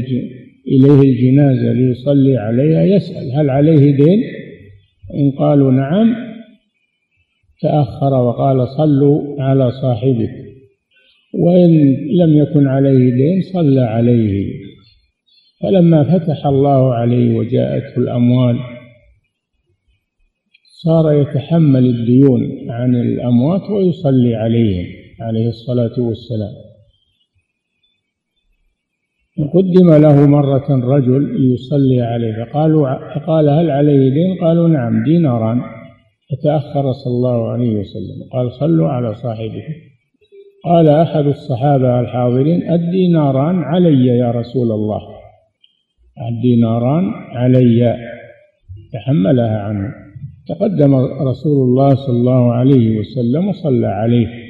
[0.67, 4.23] إليه الجنازة ليصلي عليها يسأل هل عليه دين؟
[5.13, 6.15] إن قالوا نعم
[7.61, 10.29] تأخر وقال صلوا على صاحبه.
[11.33, 11.71] وإن
[12.19, 14.53] لم يكن عليه دين صلى عليه.
[15.61, 18.59] فلما فتح الله عليه وجاءته الأموال
[20.83, 24.85] صار يتحمل الديون عن الأموات ويصلي عليهم
[25.21, 26.64] عليه الصلاة والسلام.
[29.43, 35.61] قدم له مرة رجل يصلي عليه فقالوا فقال هل عليه دين؟ قالوا نعم ديناران.
[36.29, 39.63] فتأخر صلى الله عليه وسلم قال صلوا على صاحبه.
[40.65, 45.01] قال أحد الصحابة الحاضرين الديناران علي يا رسول الله.
[46.31, 47.97] الديناران علي
[48.93, 49.93] تحملها عنه.
[50.47, 50.95] تقدم
[51.29, 54.44] رسول الله صلى الله عليه وسلم وصلى عليه.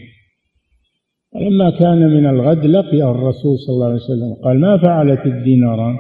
[1.36, 5.96] ولما كان من الغد لقي الرسول صلى الله عليه وسلم قال ما فعلت الديناران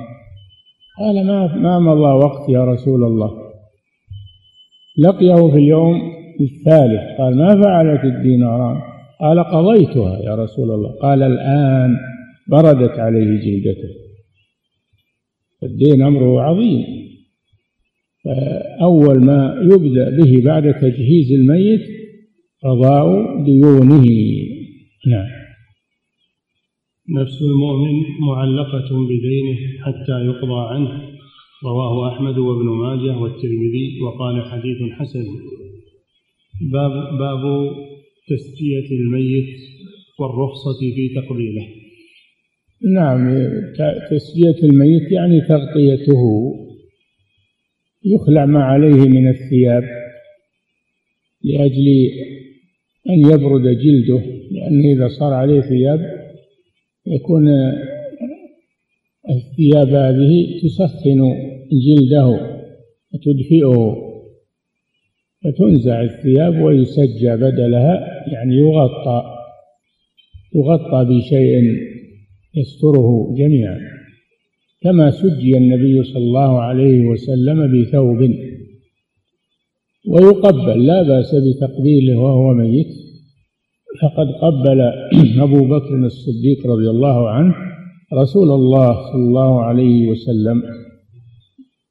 [1.00, 3.32] قال ما ما مضى وقت يا رسول الله.
[4.98, 6.02] لقيه في اليوم
[6.42, 8.82] الثالث قال ما فعلت الديناران
[9.22, 10.92] قال قضيتها يا رسول الله.
[11.02, 11.98] قال الآن
[12.52, 13.90] بردت عليه جلدته.
[15.64, 16.86] الدين أمره عظيم.
[18.24, 21.82] فأول ما يبدأ به بعد تجهيز الميت
[22.64, 24.06] قضاء ديونه.
[25.08, 25.28] نعم.
[27.10, 31.16] نفس المؤمن معلقة بدينه حتى يقضى عنه.
[31.64, 35.26] رواه أحمد وابن ماجه والترمذي وقال حديث حسن.
[36.72, 37.72] باب باب
[38.28, 39.60] تسجية الميت
[40.20, 41.68] والرخصة في تقبيله.
[42.93, 43.34] نعم
[44.12, 46.53] تسجية الميت يعني تغطيته.
[48.06, 49.84] يخلع ما عليه من الثياب
[51.43, 52.10] لأجل
[53.10, 54.45] أن يبرد جلده.
[54.66, 55.99] لأن إذا صار عليه ثياب
[57.07, 57.47] يكون
[59.30, 61.36] الثياب هذه تسخن
[61.72, 62.28] جلده
[63.13, 63.95] وتدفئه.
[65.43, 69.24] فتنزع الثياب ويسجى بدلها يعني يغطى
[70.55, 71.63] يغطى بشيء
[72.55, 73.80] يستره جميعا.
[74.82, 78.30] كما سجي النبي صلى الله عليه وسلم بثوب.
[80.07, 83.05] ويقبل لا بأس بتقبيله وهو ميت.
[84.02, 84.82] فقد قبل
[85.48, 87.56] أبو بكر الصديق رضي الله عنه
[88.14, 90.64] رسول الله صلى الله عليه وسلم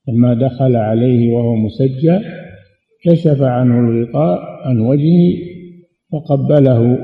[0.08, 2.18] لما دخل عليه وهو مسجى
[3.04, 5.54] كشف عنه الغطاء عن وجهه
[6.12, 6.98] فقبله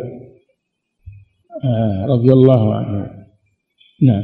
[1.64, 3.10] آه، رضي الله عنه.
[4.02, 4.22] نعم.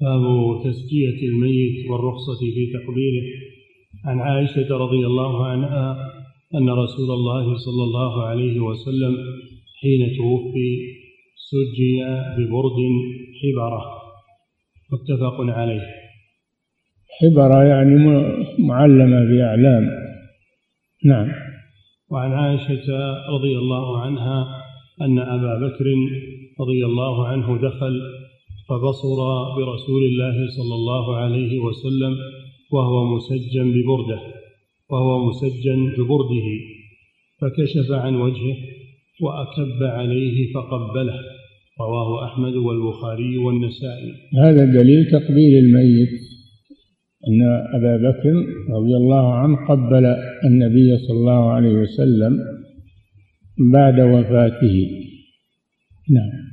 [0.00, 3.22] باب تزكية الميت والرخصة في تقبيله.
[4.04, 6.13] عن عائشة رضي الله عنها
[6.54, 9.16] أن رسول الله صلى الله عليه وسلم
[9.80, 10.78] حين توفي
[11.50, 12.02] سجي
[12.36, 12.78] ببرد
[13.40, 13.84] حبرة.
[14.92, 15.82] متفق عليه.
[17.20, 17.94] حبرة يعني
[18.58, 19.90] معلمة بأعلام.
[21.04, 21.28] نعم.
[22.10, 22.88] وعن عائشة
[23.28, 24.62] رضي الله عنها
[25.02, 25.84] أن أبا بكر
[26.60, 28.00] رضي الله عنه دخل
[28.68, 29.18] فبصر
[29.56, 32.16] برسول الله صلى الله عليه وسلم
[32.72, 34.33] وهو مسجن ببرده.
[34.90, 36.48] وهو مسجن ببرده
[37.40, 38.56] فكشف عن وجهه
[39.20, 41.20] وأكب عليه فقبله.
[41.80, 44.12] رواه أحمد والبخاري والنسائي.
[44.42, 46.20] هذا دليل تقبيل الميت.
[47.28, 47.42] أن
[47.74, 48.34] أبا بكر
[48.70, 50.04] رضي الله عنه قبل
[50.44, 52.38] النبي صلى الله عليه وسلم
[53.72, 54.90] بعد وفاته.
[56.10, 56.44] نعم.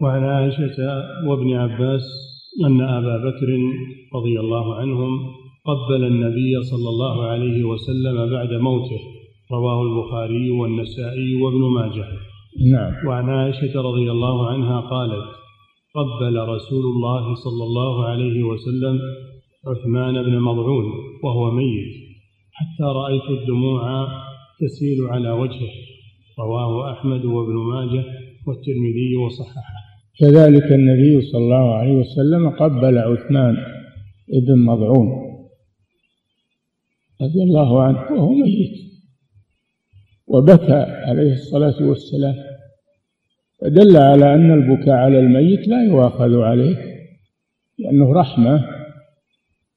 [0.00, 0.76] وعن عائشة
[1.26, 2.02] وابن عباس
[2.66, 3.58] أن أبا بكر
[4.14, 9.00] رضي الله عنهم قبل النبي صلى الله عليه وسلم بعد موته
[9.52, 12.06] رواه البخاري والنسائي وابن ماجه.
[12.72, 13.06] نعم.
[13.06, 15.24] وعن عائشة رضي الله عنها قالت
[15.94, 19.00] قبل رسول الله صلى الله عليه وسلم
[19.66, 20.84] عثمان بن مضعون
[21.22, 21.94] وهو ميت
[22.52, 24.08] حتى رأيت الدموع
[24.60, 25.72] تسيل على وجهه.
[26.38, 28.04] رواه أحمد وابن ماجه
[28.46, 29.74] والترمذي وصححه.
[30.20, 33.56] كذلك النبي صلى الله عليه وسلم قبل عثمان
[34.46, 35.33] بن مضعون.
[37.22, 38.84] رضي الله عنه وهو ميت.
[40.26, 42.34] وبكى عليه الصلاة والسلام.
[43.60, 46.76] فدل على أن البكاء على الميت لا يؤاخذ عليه
[47.78, 48.64] لأنه رحمة.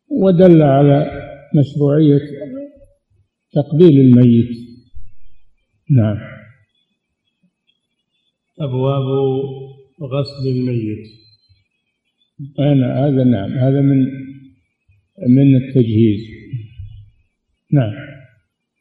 [0.09, 1.11] ودل على
[1.55, 2.21] مشروعية
[3.53, 4.49] تقبيل الميت.
[5.89, 6.17] نعم.
[8.59, 9.05] أبواب
[10.01, 11.07] غسل الميت.
[12.59, 14.05] أنا هذا نعم هذا من
[15.27, 16.19] من التجهيز.
[17.73, 17.93] نعم.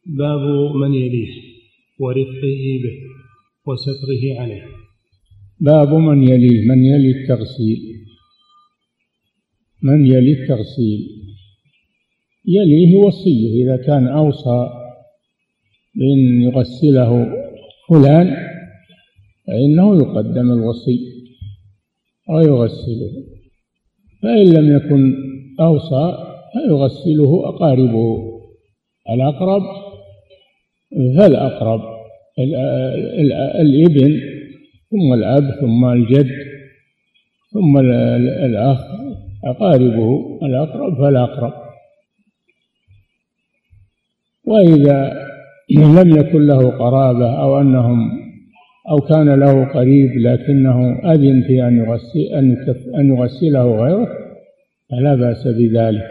[0.07, 0.41] باب
[0.75, 1.33] من يليه
[2.01, 2.97] ورفقه به
[3.67, 4.65] وستره عليه.
[5.61, 7.79] باب من يليه من يلي التغسيل.
[9.83, 11.01] من يلي التغسيل.
[12.47, 14.69] يليه وصيه إذا كان أوصى
[15.95, 17.33] بأن يغسله
[17.89, 18.37] فلان
[19.47, 20.99] فإنه يقدم الوصي
[22.29, 23.13] ويغسله
[24.23, 25.15] فإن لم يكن
[25.61, 26.17] أوصى
[26.53, 28.26] فيغسله أقاربه.
[29.11, 29.63] الأقرب؟
[31.19, 31.81] فالأقرب
[33.61, 34.21] الإبن
[34.91, 36.31] ثم الأب ثم الجد
[37.53, 37.79] ثم
[38.45, 38.79] الأخ
[39.45, 41.53] أقاربه الأقرب فالأقرب.
[44.47, 45.27] وإذا
[45.71, 48.27] لم يكن له قرابة أو أنهم
[48.91, 52.21] أو كان له قريب لكنه أذن في أن يغسل
[52.99, 54.09] أن يغسله غيره
[54.91, 56.07] فلا بأس بذلك.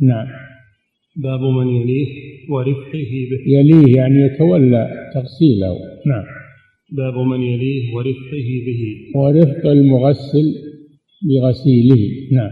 [0.00, 0.45] نعم.
[1.16, 2.08] باب من يليه
[2.50, 3.42] ورفقه به.
[3.46, 5.74] يليه يعني يتولى تغسيله.
[6.06, 6.24] نعم.
[6.92, 8.82] باب من يليه ورفقه به.
[9.20, 10.54] ورفق المغسل
[11.28, 12.02] بغسيله.
[12.32, 12.50] نعم.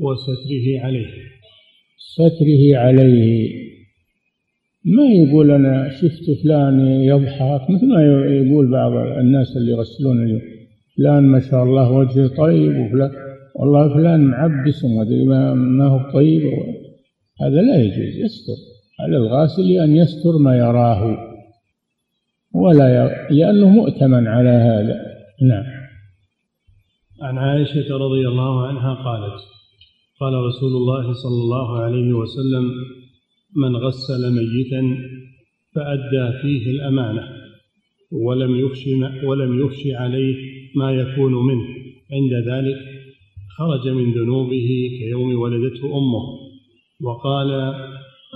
[0.00, 1.06] وستره عليه.
[2.14, 3.66] ستره عليه.
[4.84, 8.02] ما يقول أنا شفت فلان يضحك؟ مثل ما
[8.36, 10.40] يقول بعض الناس اللي يغسلون اليوم.
[10.96, 13.10] فلان ما شاء الله وجهه طيب وفلان
[13.54, 16.42] والله فلان معبس وما ما هو طيب.
[17.40, 18.58] هذا لا يجوز يستر.
[19.00, 21.18] على الغاسل أن يستر ما يراه
[22.54, 24.96] ولا يرى لأنه مؤتمن على هذا.
[25.42, 25.64] نعم.
[27.22, 29.40] عن عائشة رضي الله عنها قالت
[30.20, 32.64] قال رسول الله صلى الله عليه وسلم
[33.56, 34.82] من غسل ميتا
[35.74, 37.22] فأدى فيه الأمانة
[38.12, 38.88] ولم يفش
[39.24, 40.36] ولم يفش عليه
[40.76, 41.66] ما يكون منه.
[42.12, 42.78] عند ذلك
[43.58, 46.35] خرج من ذنوبه كيوم ولدته أمه.
[47.04, 47.74] وقال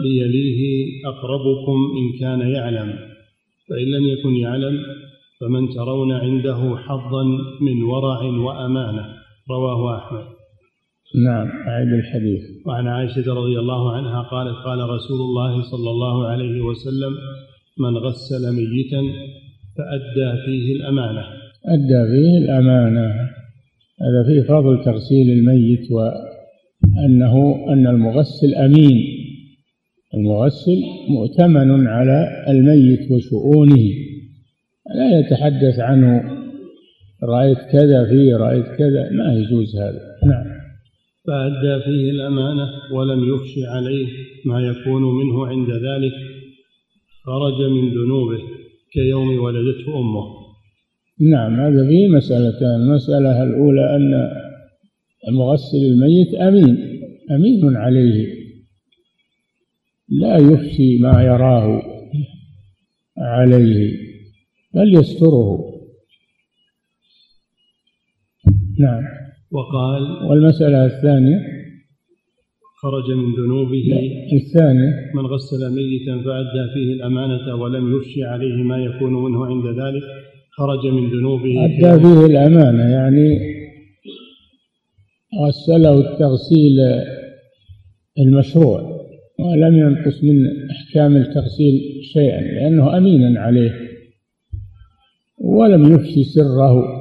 [0.04, 2.98] ليليه أقربكم إن كان يعلم
[3.68, 4.78] فإن لم يكن يعلم
[5.40, 7.24] فمن ترون عنده حظا
[7.61, 9.04] من ورع وأمانة.
[9.50, 10.24] رواه أحمد.
[11.24, 12.42] نعم أعد الحديث.
[12.66, 17.12] وعن عائشة رضي الله عنها قالت قال رسول الله صلى الله عليه وسلم
[17.78, 19.02] من غسل ميتا
[19.76, 21.24] فأدى فيه الأمانة.
[21.66, 23.06] أدى فيه الأمانة.
[24.02, 25.92] هذا فيه فضل تغسيل الميت
[27.01, 29.05] وأنه أن المغسل أمين.
[30.14, 33.90] المغسل مؤتمن على الميت وشؤونه.
[34.94, 36.22] لا يتحدث عنه
[37.22, 39.11] رأيت كذا فيه رأيت كذا.
[39.11, 40.01] ما يجوز هذا.
[40.26, 40.61] نعم.
[41.26, 44.07] فأدى فيه الأمانة ولم يفش عليه
[44.44, 46.12] ما يكون منه عند ذلك.
[47.24, 48.38] خرج من ذنوبه
[48.92, 50.24] كيوم ولدته أمه.
[51.20, 52.82] نعم هذا فيه مسألتان.
[52.82, 54.30] المسألة الأولى أن
[55.28, 56.89] المغسل الميت أمين.
[57.31, 58.41] أمين عليه.
[60.09, 61.83] لا يفشي ما يراه
[63.18, 63.93] عليه
[64.74, 65.70] بل يستره.
[68.81, 69.03] نعم.
[69.51, 71.39] وقال والمسألة الثانية؟
[72.83, 74.11] خرج من ذنوبه.
[74.33, 80.03] الثانية؟ من غسل ميتا فأدى فيه الأمانة ولم يفشي عليه ما يكون منه عند ذلك.
[80.51, 81.64] خرج من ذنوبه.
[81.64, 83.39] أدى فيه الأمانة يعني
[85.41, 86.78] غسله التغسيل
[88.18, 89.00] المشروع
[89.38, 90.36] ولم ينقص من
[90.70, 91.80] أحكام التغسيل
[92.12, 93.72] شيئا لأنه أمين عليه
[95.38, 97.00] ولم يفشي سره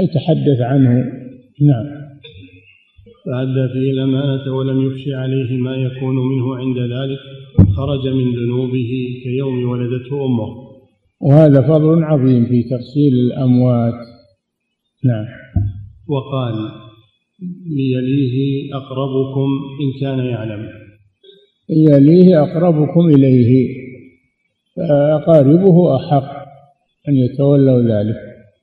[0.00, 0.90] يتحدث عنه.
[1.60, 2.02] نعم.
[3.26, 7.18] فأدى فيه الأمانة ولم يفش عليه ما يكون منه عند ذلك
[7.76, 10.48] خرج من ذنوبه كيوم ولدته أمه.
[11.20, 13.94] وهذا فضل عظيم في تغسيل الأموات.
[15.04, 15.26] نعم.
[16.08, 16.54] وقال
[17.66, 19.48] ليليه أقربكم
[19.80, 20.68] إن كان يعلم.
[21.70, 23.68] يليه أقربكم إليه.
[24.76, 26.42] فأقاربه أحق
[27.08, 28.16] أن يتولوا ذلك.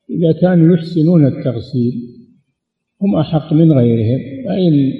[0.09, 1.93] إذا كانوا يحسنون التغسيل
[3.01, 4.19] هم أحق من غيرهم.
[4.45, 4.93] فإن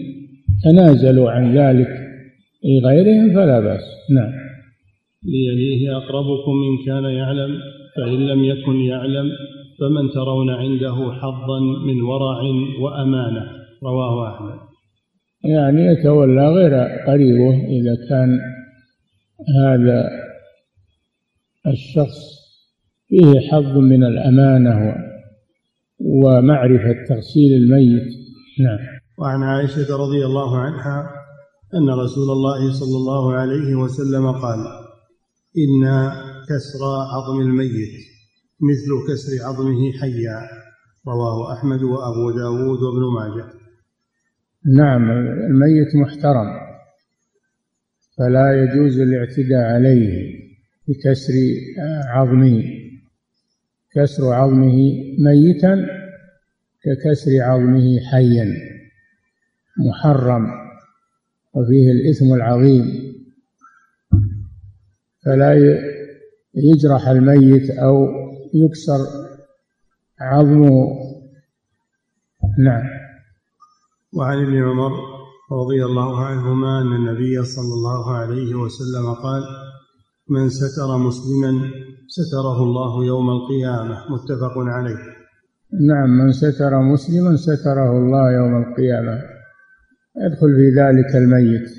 [0.63, 1.89] تنازلوا عن ذلك
[2.65, 3.84] لغيرهم فلا بأس.
[4.11, 4.32] نعم.
[5.25, 7.59] ليليه أقربكم إن كان يعلم
[7.95, 9.32] فإن لم يكن يعلم
[9.80, 12.41] فمن ترون عنده حظا من ورع
[12.82, 13.59] وأمانة.
[13.84, 14.59] رواه أحمد.
[15.43, 16.73] يعني يتولى غير
[17.07, 18.39] قريبه إذا كان
[19.61, 20.09] هذا
[21.67, 22.39] الشخص
[23.07, 24.95] فيه حظ من الأمانة
[25.99, 28.07] ومعرفة تغسيل الميت.
[28.59, 28.80] نعم.
[29.19, 31.09] وعن عائشة رضي الله عنها
[31.75, 34.59] أن رسول الله صلى الله عليه وسلم قال
[35.57, 36.11] إن
[36.49, 37.93] كسر عظم الميت
[38.61, 40.39] مثل كسر عظمه حيا.
[41.07, 43.59] رواه أحمد وأبو داود وابن ماجه.
[44.66, 46.70] نعم الميت محترم
[48.18, 50.39] فلا يجوز الاعتداء عليه
[50.88, 51.34] بكسر
[52.07, 52.64] عظمه.
[53.95, 55.88] كسر عظمه ميتا
[56.84, 58.53] ككسر عظمه حيا.
[59.88, 60.47] محرم
[61.53, 62.86] وفيه الإثم العظيم.
[65.26, 65.53] فلا
[66.55, 68.07] يجرح الميت أو
[68.53, 68.99] يكسر
[70.20, 70.88] عظمه.
[72.60, 72.99] نعم.
[74.14, 74.91] وعن ابن عمر
[75.51, 79.43] رضي الله عنهما أن النبي صلى الله عليه وسلم قال
[80.30, 81.72] من ستر مسلما
[82.07, 83.97] ستره الله يوم القيامة.
[84.10, 84.97] متفق عليه.
[85.88, 89.22] نعم من ستر مسلما ستره الله يوم القيامة.
[90.26, 91.70] يدخل في ذلك الميت.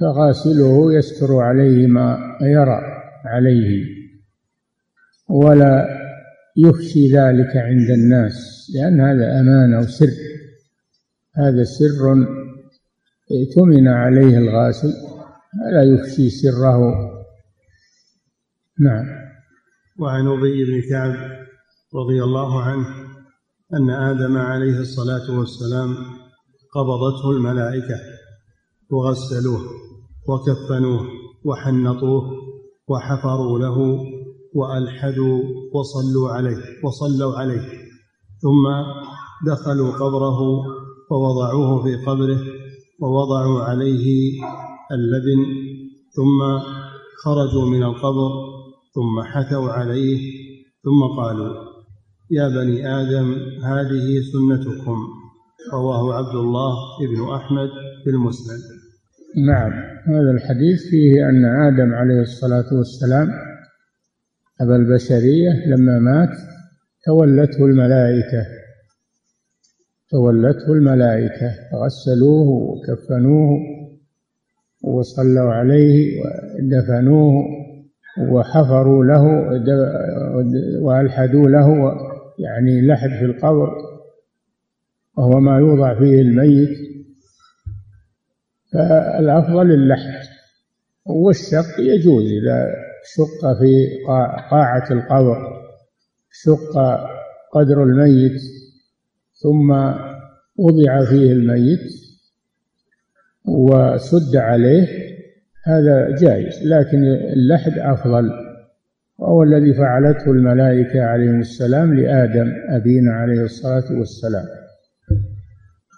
[0.00, 2.80] فغاسله يستر عليه ما يرى
[3.24, 3.84] عليه.
[5.28, 5.88] ولا
[6.56, 10.29] يخشي ذلك عند الناس لأن هذا أمانة وسر.
[11.34, 12.26] هذا سر
[13.30, 14.92] ائتمن عليه الغاسل
[15.52, 16.78] فلا يخشي سره؟
[18.80, 19.06] نعم.
[20.00, 21.14] وعن أبي بن كعب
[21.94, 22.86] رضي الله عنه
[23.74, 25.96] أن آدم عليه الصلاة والسلام
[26.74, 27.96] قبضته الملائكة
[28.90, 29.60] وغسلوه
[30.28, 31.08] وكفنوه
[31.44, 32.22] وحنطوه
[32.88, 33.98] وحفروا له
[34.54, 35.42] وألحدوا
[35.74, 37.68] وصلوا عليه وصلوا عليه
[38.42, 38.66] ثم
[39.46, 40.40] دخلوا قبره
[41.10, 42.40] ووضعوه في قبره
[43.00, 44.32] ووضعوا عليه
[44.92, 45.40] اللبن
[46.16, 46.58] ثم
[47.24, 48.30] خرجوا من القبر
[48.94, 50.20] ثم حثوا عليه
[50.84, 51.54] ثم قالوا
[52.30, 53.34] يا بني آدم
[53.64, 54.98] هذه سنتكم
[55.72, 57.68] رواه عبد الله بن أحمد
[58.04, 58.60] في المسند.
[59.46, 59.72] نعم
[60.06, 63.28] هذا الحديث فيه أن آدم عليه الصلاة والسلام
[64.60, 66.36] أبا البشرية لما مات
[67.06, 68.59] تولته الملائكة.
[70.10, 73.58] تولته الملائكة غسلوه وكفنوه
[74.82, 77.44] وصلوا عليه ودفنوه
[78.30, 79.22] وحفروا له
[80.82, 81.92] وألحدوا له
[82.38, 83.68] يعني لحد في القبر
[85.16, 86.78] وهو ما يوضع فيه الميت.
[88.72, 90.28] فالأفضل اللحد
[91.06, 92.66] والشق يجوز إذا
[93.16, 93.88] شق في
[94.50, 95.38] قاعة القبر
[96.32, 96.78] شق
[97.52, 98.40] قدر الميت.
[99.42, 99.70] ثم
[100.56, 101.80] وضع فيه الميت
[103.44, 104.88] وسد عليه
[105.66, 108.30] هذا جائز لكن اللحد أفضل.
[109.18, 114.44] وهو الذي فعلته الملائكة عليهم السلام لآدم أبينا عليه الصلاة والسلام.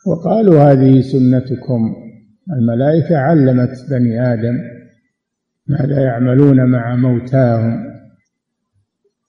[0.07, 1.95] وقالوا هذه سنتكم.
[2.53, 4.59] الملائكة علمت بني آدم
[5.67, 7.93] ماذا يعملون مع موتاهم.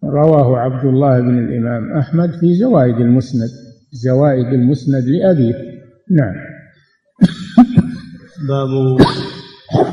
[0.03, 3.62] رواه عبد الله بن الإمام أحمد في زوائد المسند.
[3.93, 5.55] زوائد المسند لأبيه.
[6.11, 6.35] نعم.
[8.49, 8.69] باب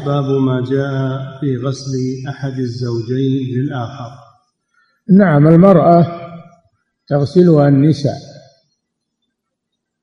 [0.07, 0.91] باب ما جاء
[1.41, 1.93] في غسل
[2.29, 4.11] أحد الزوجين للآخر.
[5.11, 6.07] نعم المرأة
[7.09, 8.19] تغسلها النساء.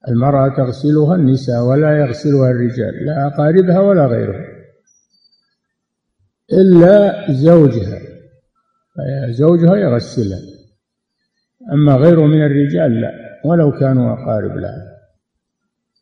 [0.07, 4.45] المرأة تغسلها النساء ولا يغسلها الرجال لا أقاربها ولا غيرها
[6.51, 7.99] إلا زوجها
[9.29, 10.39] زوجها يغسلها.
[11.73, 13.26] أما غيره من الرجال لا.
[13.45, 14.97] ولو كانوا أقارب لها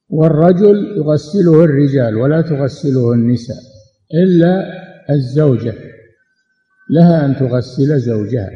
[0.09, 3.57] والرجل يغسله الرجال ولا تغسله النساء
[4.13, 4.63] إلا
[5.09, 5.73] الزوجة
[6.89, 8.49] لها أن تغسل زوجها.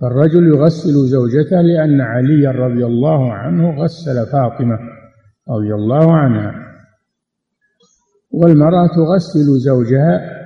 [0.00, 4.78] فالرجل يغسل زوجته لأن عليا رضي الله عنه غسل فاطمة
[5.48, 6.54] رضي الله عنها.
[8.30, 10.38] والمرأة تغسل زوجها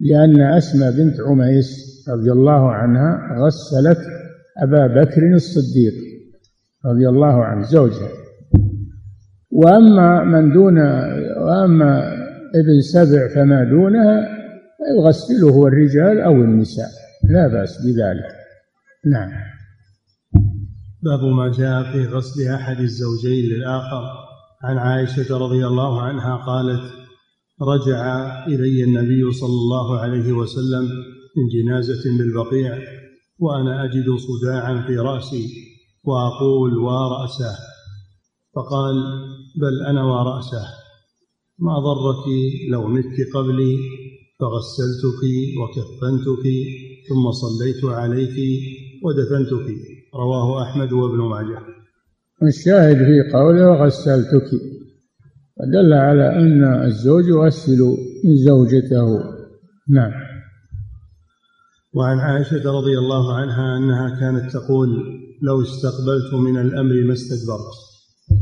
[0.00, 1.70] لأن أسمى بنت عميس
[2.08, 3.98] رضي الله عنها غسلت
[4.58, 5.94] أبا بكر الصديق
[6.86, 8.08] رضي الله عنه زوجها.
[9.50, 10.78] وأما من دون
[11.38, 12.12] وأما
[12.54, 14.28] ابن سبع فما دونها
[14.98, 16.88] يغسله الرجال أو النساء
[17.30, 18.34] لا بأس بذلك.
[19.06, 19.30] نعم.
[21.02, 24.02] باب ما جاء في غسل أحد الزوجين للآخر.
[24.62, 26.92] عن عائشة رضي الله عنها قالت
[27.62, 30.82] رجع إلي النبي صلى الله عليه وسلم
[31.36, 32.78] من جنازة بالبقيع.
[33.42, 35.46] وأنا أجد صداعا في رأسي
[36.04, 37.54] وأقول ورأسه
[38.54, 38.94] فقال
[39.60, 40.64] بل أنا ورأسه
[41.58, 42.24] ما ضرك
[42.70, 43.76] لو مت قبلي
[44.40, 45.22] فغسلتك
[45.60, 46.46] وكفنتك
[47.08, 48.36] ثم صليت عليك
[49.04, 49.68] ودفنتك.
[50.14, 51.58] رواه أحمد وابن ماجه.
[52.42, 54.50] الشاهد في قوله وغسلتك
[55.60, 57.96] ودل على أن الزوج يغسل
[58.46, 59.18] زوجته.
[59.90, 60.31] نعم.
[61.94, 64.88] وعن عائشة رضي الله عنها أنها كانت تقول
[65.42, 67.76] لو استقبلت من الأمر ما استدبرت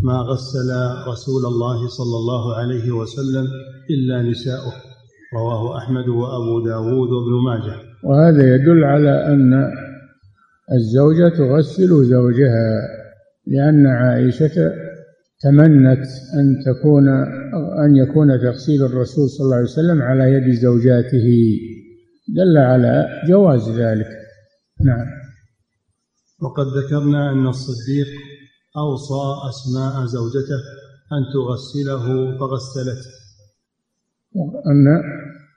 [0.02, 0.70] ما غسل
[1.12, 3.46] رسول الله صلى الله عليه وسلم
[3.90, 4.72] إلا نساؤه.
[5.34, 7.76] رواه أحمد وأبو داود وابن ماجه.
[8.04, 9.72] وهذا يدل على أن
[10.72, 12.70] الزوجة تغسل زوجها
[13.46, 14.72] لأن عائشة
[15.42, 17.08] تمنت أن تكون
[17.84, 21.28] أن يكون تغسيل الرسول صلى الله عليه وسلم على يد زوجاته.
[22.36, 24.06] دل على جواز ذلك.
[24.84, 25.06] نعم.
[26.42, 28.06] وقد ذكرنا أن الصديق
[28.76, 30.60] أوصى أسماء زوجته
[31.12, 33.10] أن تغسله فغسلته.
[34.66, 34.86] أن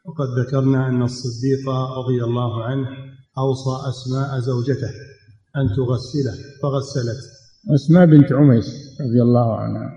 [0.05, 2.87] وقد ذكرنا أن الصديق رضي الله عنه
[3.37, 4.91] أوصى أسماء زوجته
[5.57, 7.27] أن تغسله فغسلته.
[7.75, 9.91] أسماء بنت عميس رضي الله عنها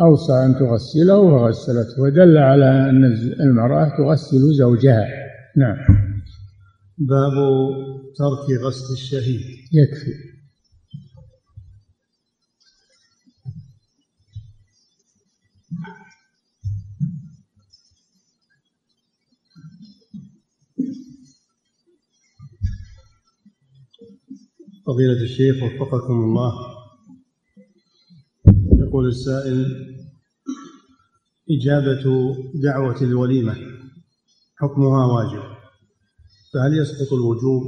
[0.00, 3.04] أوصى أن تغسله فغسلته ودل على أن
[3.40, 5.25] المرأة تغسل زوجها.
[5.56, 5.76] نعم.
[6.98, 7.32] باب
[8.16, 9.40] ترك غسل الشهيد.
[9.72, 10.36] يكفي.
[24.86, 26.52] فضيلة الشيخ وفقكم الله.
[28.78, 29.66] يقول السائل
[31.50, 33.75] إجابة دعوة الوليمة.
[34.56, 35.42] حكمها واجب.
[36.54, 37.62] فهل يسقط الوجوب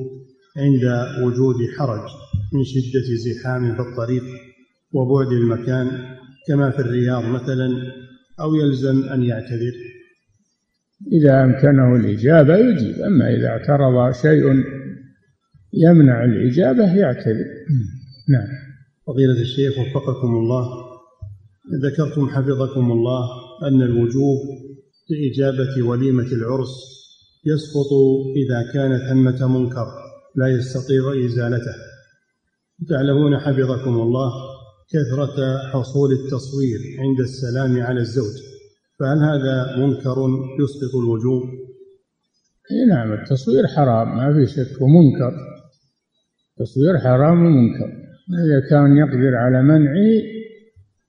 [0.56, 0.84] عند
[1.24, 2.08] وجود حرج
[2.52, 4.24] من شدة زحام في الطريق
[4.92, 6.16] وبعد المكان
[6.48, 7.68] كما في الرياض مثلا
[8.40, 9.72] أو يلزم أن يعتذر؟
[11.12, 14.44] إذا أمكنه الإجابة يجيب أما إذا اعترض شيء
[15.72, 17.46] يمنع الإجابة يعتذر.
[18.34, 18.48] نعم.
[19.06, 20.68] فضيلة الشيخ وفقكم الله
[21.82, 23.28] ذكرتم حفظكم الله
[23.62, 24.38] أن الوجوب
[25.10, 26.74] لإجابة وليمة العرس
[27.46, 27.92] يسقط
[28.36, 29.86] إذا كان ثمة منكر
[30.36, 31.74] لا يستطيع إزالته.
[32.88, 34.32] تعلمون حفظكم الله
[34.92, 38.36] كثرة حصول التصوير عند السلام على الزوج
[39.00, 40.16] فهل هذا منكر
[40.60, 41.42] يسقط الوجوب؟
[42.88, 45.32] نعم التصوير حرام ما في شك ومنكر.
[46.50, 47.98] التصوير حرام ومنكر.
[48.44, 50.22] إذا كان يقدر على منعه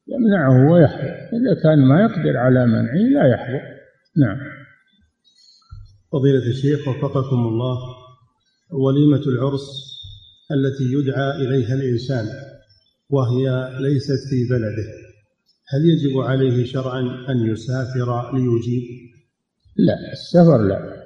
[0.07, 3.78] يمنعه ويحضر إذا كان ما يقدر على منعه لا يحضر
[4.19, 4.37] نعم.
[6.11, 7.77] فضيلة الشيخ وفقكم الله
[8.71, 9.67] وليمة العرس
[10.51, 12.25] التي يدعى إليها الإنسان
[13.09, 15.09] وهي ليست في بلده
[15.69, 18.83] هل يجب عليه شرعا أن يسافر ليجيب؟
[19.75, 20.99] لا السفر لا.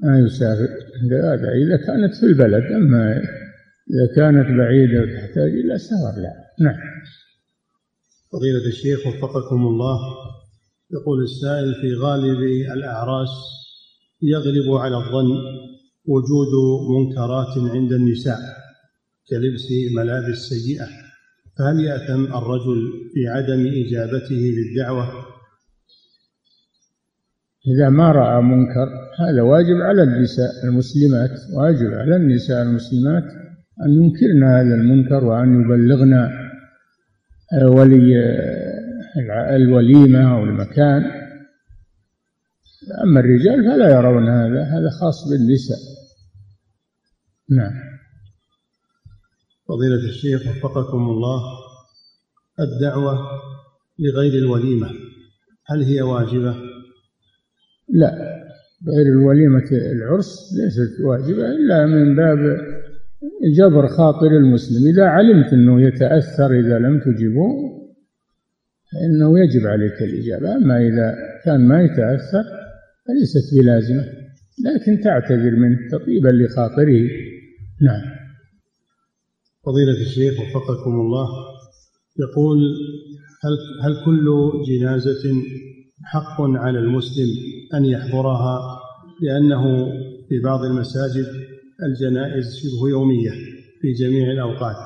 [0.00, 0.68] ما يسافر
[1.12, 1.48] هذا.
[1.52, 3.22] إذا كانت في البلد أما
[3.90, 6.32] إذا كانت بعيدة وتحتاج إلى سفر لا.
[6.60, 6.76] نعم.
[8.32, 9.98] فضيلة الشيخ وفقكم الله
[10.92, 13.28] يقول السائل في غالب الأعراس
[14.22, 15.30] يغلب على الظن
[16.06, 16.52] وجود
[16.90, 18.38] منكرات عند النساء
[19.30, 19.66] كلبس
[19.96, 20.86] ملابس سيئة
[21.58, 25.08] فهل يأثم الرجل في عدم إجابته للدعوة؟
[27.66, 33.24] إذا ما رأى منكر هذا واجب على النساء المسلمات واجب على النساء المسلمات
[33.86, 36.28] أن ينكرن هذا المنكر وأن يبلغن
[37.62, 38.14] ولي
[39.56, 41.02] الوليمة أو المكان.
[43.04, 45.78] أما الرجال فلا يرون هذا هذا خاص بالنساء.
[47.50, 47.72] نعم.
[49.68, 51.40] فضيلة الشيخ وفقكم الله
[52.60, 53.18] الدعوة
[53.98, 54.90] لغير الوليمة
[55.66, 56.54] هل هي واجبة؟
[57.88, 58.10] لا
[58.88, 62.38] غير الوليمة العرس ليست واجبة إلا من باب
[63.56, 64.86] جبر خاطر المسلم.
[64.88, 67.77] إذا علمت أنه يتأثر إذا لم تجبه
[68.92, 70.56] فإنه يجب عليك الإجابة.
[70.56, 71.14] أما إذا
[71.44, 72.44] كان ما يتأثر
[73.06, 74.04] فليست بلازمة
[74.64, 77.08] لكن تعتذر منه تطيبا لخاطره.
[77.82, 78.18] نعم.
[79.66, 81.28] فضيلة الشيخ وفقكم الله
[82.18, 82.58] يقول
[83.44, 83.52] هل
[83.84, 85.42] هل كل جنازة
[86.04, 87.26] حق على المسلم
[87.74, 88.78] أن يحضرها؟
[89.22, 89.92] لأنه
[90.28, 91.26] في بعض المساجد
[91.82, 93.30] الجنائز شبه يومية
[93.80, 94.76] في جميع الأوقات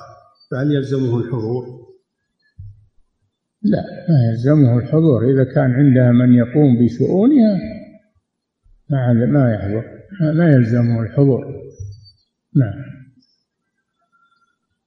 [0.50, 1.81] فهل يلزمه الحضور؟
[3.64, 5.30] لا ما يلزمه الحضور.
[5.30, 7.58] إذا كان عندها من يقوم بشؤونها
[8.90, 9.84] ما ما يحضر.
[10.34, 11.44] ما يلزمه الحضور.
[12.56, 12.84] نعم.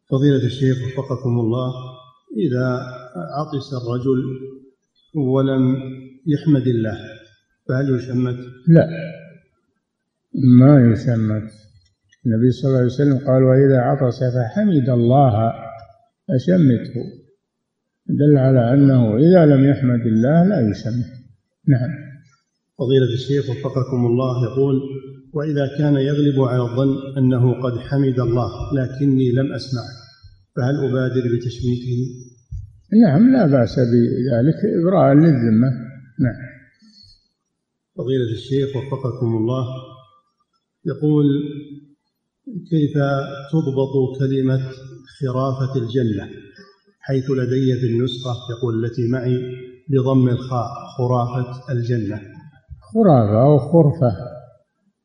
[0.09, 1.73] فضيلة الشيخ وفقكم الله
[2.37, 2.67] إذا
[3.15, 4.23] عطس الرجل
[5.15, 5.75] ولم
[6.27, 6.97] يحمد الله
[7.67, 8.87] فهل يشمت؟ لا.
[10.59, 11.51] ما يشمت.
[12.25, 15.53] النبي صلى الله عليه وسلم قال وإذا عطس فحمد الله
[16.27, 17.24] فشمته
[18.09, 21.05] دل على أنه إذا لم يحمد الله لا يشمت
[21.67, 21.89] نعم.
[22.79, 24.81] فضيلة الشيخ وفقكم الله يقول
[25.33, 29.93] وإذا كان يغلب على الظن أنه قد حمد الله لكني لم أسمعه
[30.55, 31.99] فهل أبادر بتشميته؟
[33.03, 35.69] نعم لا بأس بذلك إبراء للذمة.
[36.19, 36.55] نعم.
[37.97, 39.65] فضيلة الشيخ وفقكم الله
[40.85, 41.25] يقول
[42.69, 42.93] كيف
[43.51, 44.71] تضبط كلمة
[45.19, 46.29] خرافة الجنة
[47.07, 49.37] حيث لدي في النسخة يقول التي معي
[49.89, 52.21] بضم الخاء خرافة الجنة.
[52.93, 54.11] خرافة أو خرفة.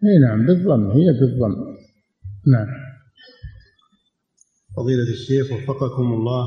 [0.04, 1.54] إي نعم بالضم هي بالضم.
[2.52, 2.66] نعم.
[4.76, 6.46] فضيلة الشيخ وفقكم الله.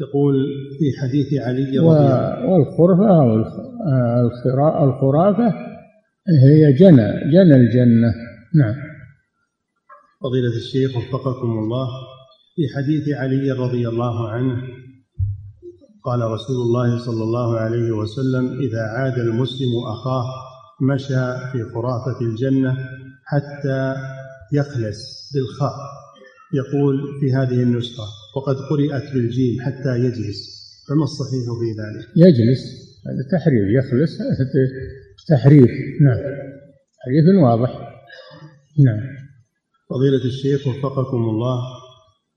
[0.00, 0.34] يقول
[0.78, 5.54] في حديث علي رضي الله والخرفة أو الخرافة
[6.42, 8.14] هي جنى جنى الجنة.
[8.54, 8.74] نعم.
[10.22, 11.88] فضيلة الشيخ وفقكم الله.
[12.58, 14.62] في حديث علي رضي الله عنه
[16.04, 20.24] قال رسول الله صلى الله عليه وسلم إذا عاد المسلم أخاه
[20.82, 22.76] مشى في خرافة الجنة
[23.24, 23.94] حتى
[24.52, 25.76] يخلص بالخاء.
[26.54, 28.04] يقول في هذه النسخة
[28.36, 30.40] وقد قرئت بالجيم حتى يجلس.
[30.88, 32.62] فما الصحيح في ذلك؟ يجلس.
[33.06, 34.18] هذا تحريف يخلص
[35.28, 36.18] تحريف نعم.
[36.98, 37.70] تحريف واضح.
[38.84, 39.00] نعم.
[39.90, 41.77] فضيلة الشيخ وفقكم الله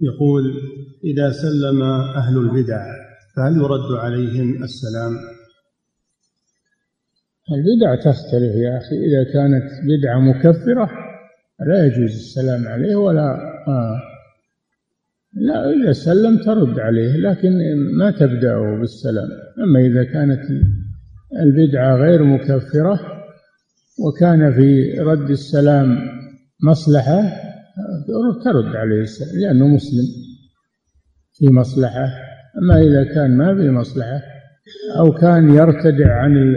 [0.02, 0.44] يقول
[1.04, 1.82] إذا سلم
[2.16, 2.86] أهل البدع
[3.36, 5.12] فهل يرد عليهم السلام؟
[7.52, 10.90] البدع تختلف يا أخي إذا كانت بدعة مكفرة
[11.68, 14.02] لا يجوز السلام عليه ولا آه
[15.34, 19.28] لا إذا سلم ترد عليه لكن ما تبدأه بالسلام
[19.64, 20.42] أما إذا كانت
[21.42, 23.00] البدعة غير مكفرة
[24.00, 25.98] وكان في رد السلام
[26.64, 27.51] مصلحة
[28.44, 30.06] ترد عليه السلام لأنه مسلم
[31.34, 32.06] في مصلحة.
[32.58, 34.22] أما إذا كان ما في مصلحة
[35.00, 36.56] أو كان يرتدع عن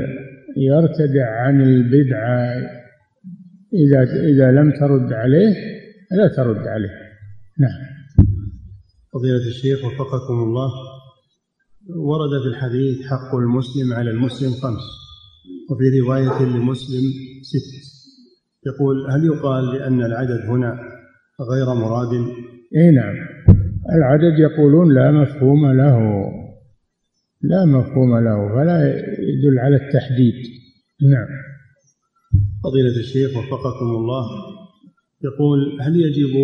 [0.57, 2.53] يرتدع عن البدعة
[3.75, 5.55] إذا إذا لم ترد عليه
[6.11, 6.93] لا ترد عليه.
[7.59, 7.95] نعم.
[9.12, 10.71] فضيلة الشيخ وفقكم الله
[11.97, 14.85] ورد في الحديث حق المسلم على المسلم خمس
[15.71, 17.03] وفي رواية لمسلم
[17.43, 17.95] ست.
[18.67, 20.94] يقول هل يقال لأن العدد هنا
[21.41, 22.12] غير مراد.
[22.76, 23.14] اي نعم.
[23.97, 25.99] العدد يقولون لا مفهوم له.
[27.43, 30.35] لا مفهوم له فلا يدل على التحديد.
[31.03, 31.28] نعم.
[32.64, 34.24] فضيلة الشيخ وفقكم الله.
[35.24, 36.35] يقول هل يجب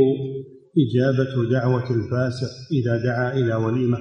[0.78, 3.98] إجابة دعوة الفاسق إذا دعا إلى وليمة؟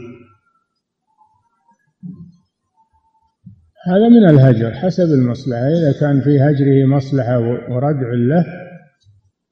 [3.88, 5.68] هذا من الهجر حسب المصلحة.
[5.68, 8.69] إذا كان في هجره مصلحة وردع له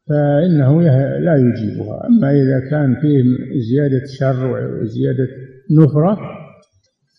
[0.10, 0.82] فإنه
[1.20, 2.08] لا يجيبها.
[2.08, 3.24] أما إذا كان فيه
[3.70, 4.48] زيادة شر
[4.82, 5.28] وزيادة
[5.72, 6.18] نفرة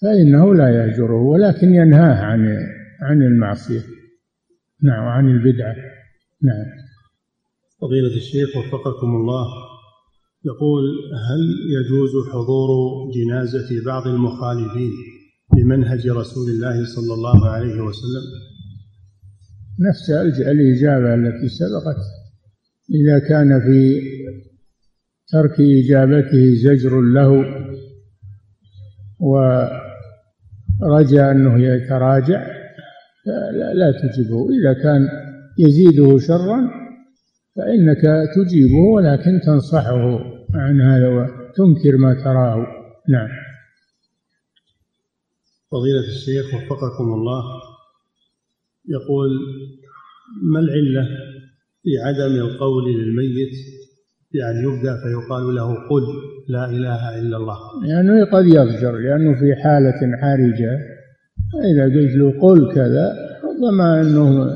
[0.03, 2.57] فإنه لا يهجره ولكن ينهاه عن
[3.03, 3.81] عن المعصية.
[4.83, 5.75] نعم وعن البدعة.
[6.43, 6.67] نعم.
[7.81, 9.47] فضيلة الشيخ وفقكم الله.
[10.45, 10.85] يقول
[11.29, 11.41] هل
[11.77, 12.69] يجوز حضور
[13.15, 14.91] جنازة بعض المخالفين
[15.59, 18.25] لمنهج رسول الله صلى الله عليه وسلم؟
[19.89, 20.11] نفس
[20.41, 21.97] الإجابة التي سبقت.
[22.91, 24.01] إذا كان في
[25.33, 27.31] ترك إجابته زجر له
[29.21, 32.47] ورجى أنه يتراجع
[33.75, 35.09] لا تجبه إذا كان
[35.59, 36.71] يزيده شرا
[37.57, 38.03] فإنك
[38.37, 40.19] تجيبه ولكن تنصحه
[40.55, 42.67] عن هذا وتنكر ما تراه.
[43.09, 43.29] نعم.
[45.71, 47.43] فضيلة الشيخ وفقكم الله
[48.89, 49.31] يقول
[50.43, 51.09] ما العلة؟
[51.89, 53.55] في عدم القول للميت
[54.33, 56.03] بأن يبدأ فيقال له قل
[56.49, 57.59] لا إله إلا الله.
[57.83, 60.79] لأنه يعني قد يضجر لأنه في حالة حرجة.
[61.73, 64.51] إذا قلت له قل كذا ربما أنه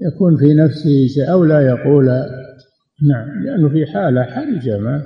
[0.00, 2.06] يكون في نفسه شيء أو لا يقول.
[3.10, 5.02] نعم لأنه في حالة حرجة ما.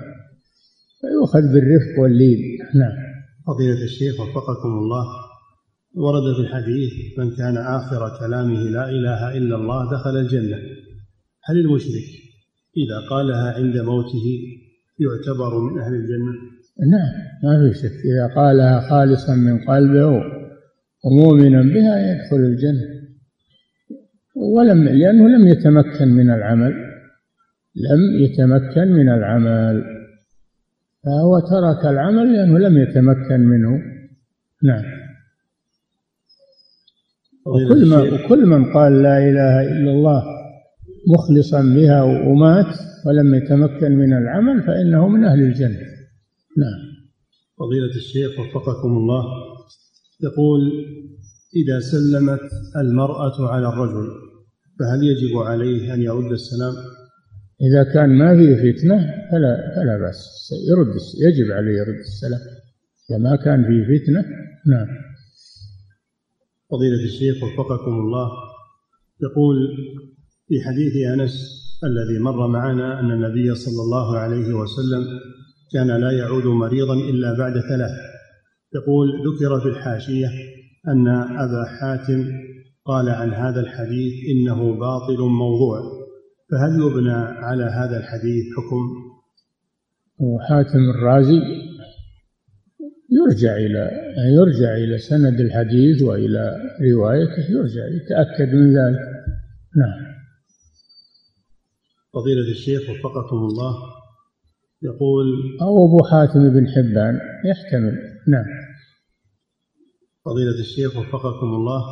[1.00, 2.38] فيؤخذ بالرفق واللين.
[2.74, 2.96] نعم.
[3.46, 5.04] فضيلة الشيخ وفقكم الله.
[5.94, 10.56] ورد في الحديث من كان آخر كلامه لا إله إلا الله دخل الجنة.
[11.44, 12.08] هل المشرك
[12.76, 14.26] إذا قالها عند موته
[14.98, 16.32] يعتبر من أهل الجنة؟
[16.90, 17.12] نعم
[17.42, 17.92] ما في شك.
[18.04, 20.22] إذا قالها خالصا من قلبه
[21.04, 23.02] ومؤمنا بها يدخل الجنة.
[24.36, 26.74] ولم لأنه لم يتمكن من العمل
[27.76, 29.84] لم يتمكن من العمل.
[31.04, 33.82] فهو ترك العمل لأنه لم يتمكن منه.
[34.62, 34.84] نعم.
[37.46, 40.41] وكل, ما وكل من قال لا إله إلا الله
[41.08, 45.80] مخلصا بها ومات ولم يتمكن من العمل فإنه من أهل الجنة.
[46.58, 46.80] نعم.
[47.58, 49.24] فضيلة الشيخ وفقكم الله.
[50.22, 50.60] يقول
[51.56, 52.40] إذا سلمت
[52.76, 54.08] المرأة على الرجل
[54.78, 56.74] فهل يجب عليه أن يرد السلام؟
[57.60, 58.96] إذا كان ما فيه فتنة
[59.30, 60.52] فلا فلا بأس.
[60.68, 62.40] يرد يجب عليه يرد السلام.
[63.10, 64.24] إذا ما كان فيه فتنة
[64.66, 64.86] نعم.
[66.70, 68.30] فضيلة الشيخ وفقكم الله.
[69.22, 69.56] يقول
[70.52, 71.32] في حديث أنس
[71.84, 75.04] الذي مر معنا أن النبي صلى الله عليه وسلم
[75.72, 77.90] كان لا يعود مريضا إلا بعد ثلاث.
[78.74, 80.28] يقول ذكر في الحاشية
[80.88, 81.08] أن
[81.44, 82.32] أبا حاتم
[82.84, 85.80] قال عن هذا الحديث إنه باطل موضوع.
[86.50, 87.12] فهل يبنى
[87.46, 88.82] على هذا الحديث حكم؟
[90.18, 91.40] وحاتم الرازي
[93.10, 93.90] يرجع إلى
[94.34, 96.56] يرجع إلى سند الحديث وإلى
[96.92, 98.98] روايته يرجع يتأكد من ذلك.
[99.76, 100.11] نعم.
[102.14, 103.74] فضيلة الشيخ وفقكم الله.
[104.82, 105.26] يقول
[105.62, 107.94] أو أبو حاتم بن حبان يحتمل.
[108.28, 108.44] نعم.
[110.24, 111.82] فضيلة الشيخ وفقكم الله.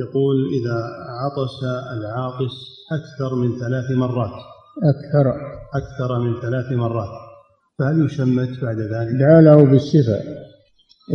[0.00, 0.76] يقول إذا
[1.22, 1.56] عطس
[1.96, 2.54] العاطس
[2.92, 4.40] أكثر من ثلاث مرات.
[4.82, 5.26] أكثر.
[5.74, 7.32] أكثر من ثلاث مرات.
[7.78, 10.22] فهل يشمت بعد ذلك؟ دعا له بالشفاء.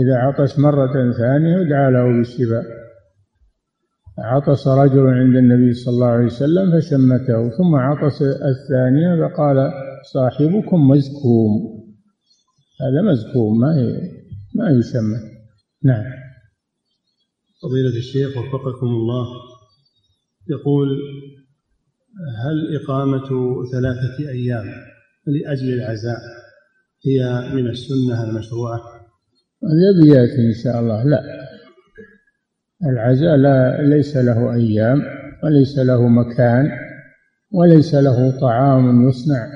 [0.02, 2.87] إذا عطس مرة ثانية دعا له بالشفاء.
[4.20, 9.72] عطس رجل عند النبي صلى الله عليه وسلم فشمته ثم عطس الثانية فقال
[10.14, 11.78] صاحبكم مزكوم.
[12.82, 13.74] هذا مزكوم ما
[14.56, 15.18] ما يسمى.
[15.84, 16.06] نعم.
[17.64, 19.28] فضيلة الشيخ وفقكم الله
[20.50, 20.88] يقول
[22.46, 23.30] هل إقامة
[23.72, 24.66] ثلاثة أيام
[25.28, 26.20] لأجل العزاء
[27.06, 28.80] هي من السنة المشروعة؟
[29.64, 31.37] هذا بياتي إن شاء الله لا.
[32.86, 35.02] العزاء لا ليس له أيام
[35.44, 36.70] وليس له مكان
[37.52, 39.48] وليس له طعام يصنع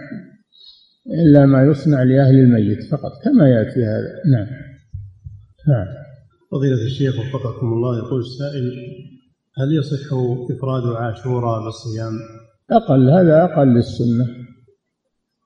[1.08, 4.22] إلا ما يصنع لأهل الميت فقط كما يأتي هذا.
[4.32, 4.48] نعم.
[5.68, 5.88] نعم.
[6.52, 8.72] فضيلة الشيخ وفقكم الله يقول السائل
[9.58, 10.14] هل يصح
[10.52, 12.14] إفراد عاشوراء بالصيام؟
[12.72, 14.26] أقل هذا أقل السنة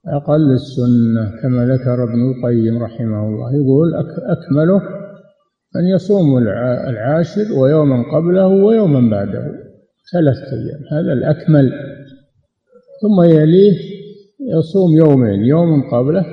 [0.07, 3.55] أقل السنة كما ذكر ابن القيم رحمه الله.
[3.55, 4.94] يقول أكمله
[5.79, 6.37] أن يصوم
[6.87, 9.65] العاشر ويوما قبله ويوما بعده
[10.13, 11.71] ثلاثة أيام هذا الأكمل.
[13.01, 13.77] ثم يليه
[14.57, 16.25] يصوم يومين يوم قبله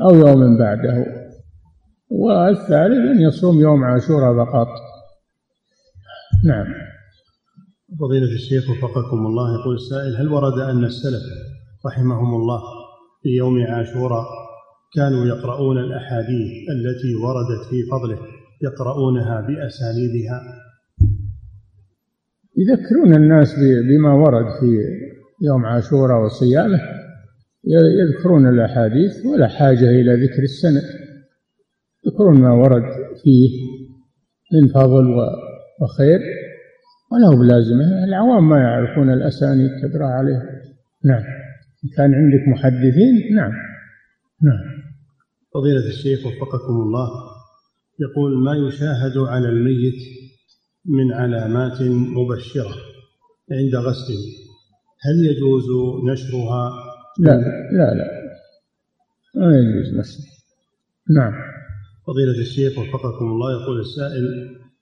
[0.00, 1.06] أو يوم بعده.
[2.10, 4.68] والثالث أن يصوم يوم عاشوراء فقط.
[6.44, 6.66] نعم.
[8.00, 11.22] فضيلة الشيخ وفقكم الله يقول السائل هل ورد أن السلف
[11.86, 12.60] رحمهم الله
[13.22, 14.24] في يوم عاشوراء
[14.94, 18.31] كانوا يقرؤون الأحاديث التي وردت في فضله
[18.62, 20.40] يقرؤونها بأسانيدها.
[22.56, 23.54] يذكرون الناس
[23.88, 24.66] بما ورد في
[25.42, 26.80] يوم عاشوراء وصيامه.
[28.00, 30.82] يذكرون الأحاديث ولا حاجة إلى ذكر السند.
[32.06, 32.82] يذكرون ما ورد
[33.22, 33.50] فيه
[34.52, 35.04] من فضل
[35.80, 36.20] وخير
[37.12, 38.04] ولا هو بلازمة.
[38.04, 40.42] العوام ما يعرفون الأسانيد تقرأ عليه
[41.04, 41.22] نعم.
[41.96, 43.52] كان عندك محدثين نعم.
[44.42, 44.82] نعم.
[45.54, 47.31] فضيلة الشيخ وفقكم الله.
[48.00, 50.02] يقول ما يشاهد على الميت
[50.84, 51.82] من علامات
[52.16, 52.74] مبشرة
[53.52, 54.24] عند غسله.
[55.00, 55.64] هل يجوز
[56.10, 56.70] نشرها؟
[57.18, 57.30] لا
[57.72, 58.10] لا لا.
[59.34, 60.32] ما يجوز نشرها.
[61.10, 61.32] نعم.
[62.06, 64.24] فضيلة الشيخ وفقكم الله يقول السائل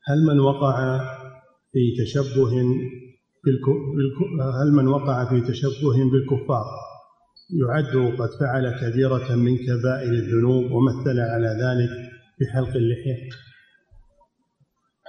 [0.05, 0.99] هل من وقع
[1.73, 2.61] في تشبه
[4.63, 6.65] هل من وقع في تشبه بالكفار؟
[7.51, 12.10] يعد قد فعل كبيرة من كبائر الذنوب ومثل على ذلك
[12.41, 13.29] بحلق اللحية.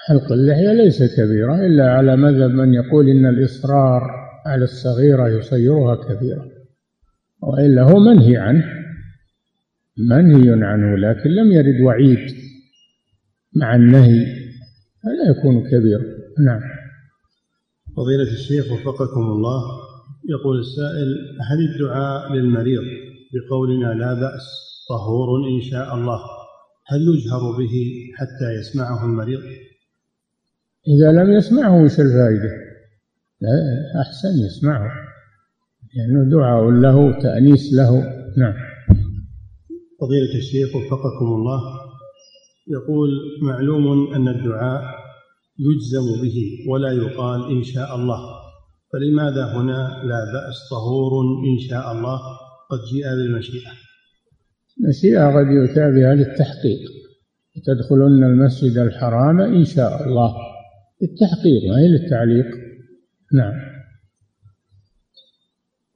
[0.07, 4.01] حلق اللحية ليس كبيرة إلا على مذهب من يقول إن الإصرار
[4.45, 6.45] على الصغيرة يصيرها كبيرة.
[7.41, 8.63] وإلا هو منهي عنه
[9.97, 12.35] منهي عنه لكن لم يرد وعيد
[13.55, 14.25] مع النهي
[15.03, 16.03] فلا يكون كبيرا
[16.45, 16.61] نعم.
[17.97, 19.61] فضيلة الشيخ وفقكم الله
[20.29, 21.07] يقول السائل
[21.49, 22.81] هل الدعاء للمريض
[23.33, 26.19] بقولنا لا بأس؟ طهور إن شاء الله.
[26.91, 27.73] هل يجهر به
[28.15, 29.41] حتى يسمعه المريض؟
[30.87, 32.51] إذا لم يسمعه وش الفائدة؟
[33.41, 33.49] لا
[34.01, 34.91] أحسن يسمعه
[35.95, 37.91] لأنه يعني دعاء له تأنيس له.
[38.37, 38.53] نعم.
[40.01, 41.61] فضيلة الشيخ وفقكم الله
[42.67, 43.09] يقول
[43.41, 44.81] معلوم أن الدعاء
[45.59, 46.35] يجزم به
[46.69, 48.19] ولا يقال إن شاء الله.
[48.93, 51.11] فلماذا هنا لا بأس طهور
[51.53, 52.19] إن شاء الله؟
[52.69, 53.90] قد جيء بالمشيئة.
[55.49, 56.79] يؤتى بها للتحقيق.
[57.65, 60.35] تدخلن المسجد الحرام إن شاء الله.
[61.01, 62.45] للتحقيق ما هي للتعليق.
[63.33, 63.53] نعم.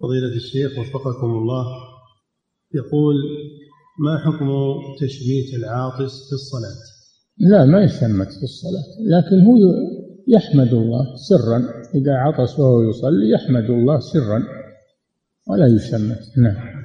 [0.02, 1.66] فضيلة الشيخ وفقكم الله.
[2.76, 3.16] يقول
[4.00, 4.50] ما حكم
[5.02, 6.78] تشميت العاطس في الصلاة؟
[7.38, 8.84] لا ما يشمت في الصلاة.
[9.08, 9.58] لكن هو
[10.28, 11.58] يحمد الله سرا.
[11.96, 14.44] إذا عطس وهو يصلي يحمد الله سرا.
[15.48, 16.85] ولا يشمت نعم.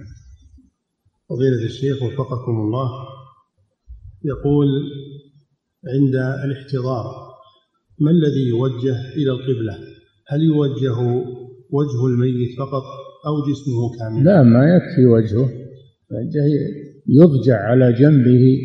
[1.30, 2.90] فضيلة الشيخ وفقكم الله
[4.24, 4.66] يقول
[5.94, 6.14] عند
[6.44, 7.04] الاحتضار
[7.98, 9.78] ما الذي يوجه إلى القبلة؟
[10.28, 10.98] هل يوجه
[11.70, 12.82] وجه الميت فقط
[13.26, 15.50] أو جسمه كاملا لا ما يكفي وجهه.
[17.06, 18.58] يضجع على جنبه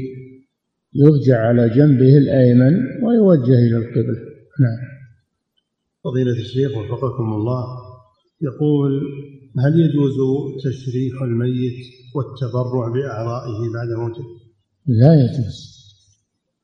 [0.93, 4.19] يضجع على جنبه الأيمن ويوجه إلى القبلة.
[4.59, 4.79] نعم.
[6.03, 7.65] فضيلة الشيخ وفقكم الله
[8.41, 9.01] يقول
[9.59, 10.13] هل يجوز
[10.63, 11.79] تشريح الميت
[12.15, 14.23] والتبرع بأعضائه بعد موته؟
[14.87, 15.75] لا يجوز.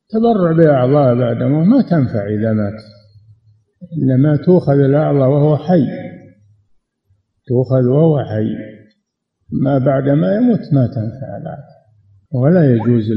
[0.09, 2.81] تبرع بأعضاء بعد موته ما تنفع إذا مات.
[3.97, 5.85] إنما تؤخذ الأعضاء وهو حي.
[7.47, 8.49] تؤخذ وهو حي.
[9.51, 11.81] ما بعد ما يموت ما تنفع الأعضاء.
[12.31, 13.11] ولا يجوز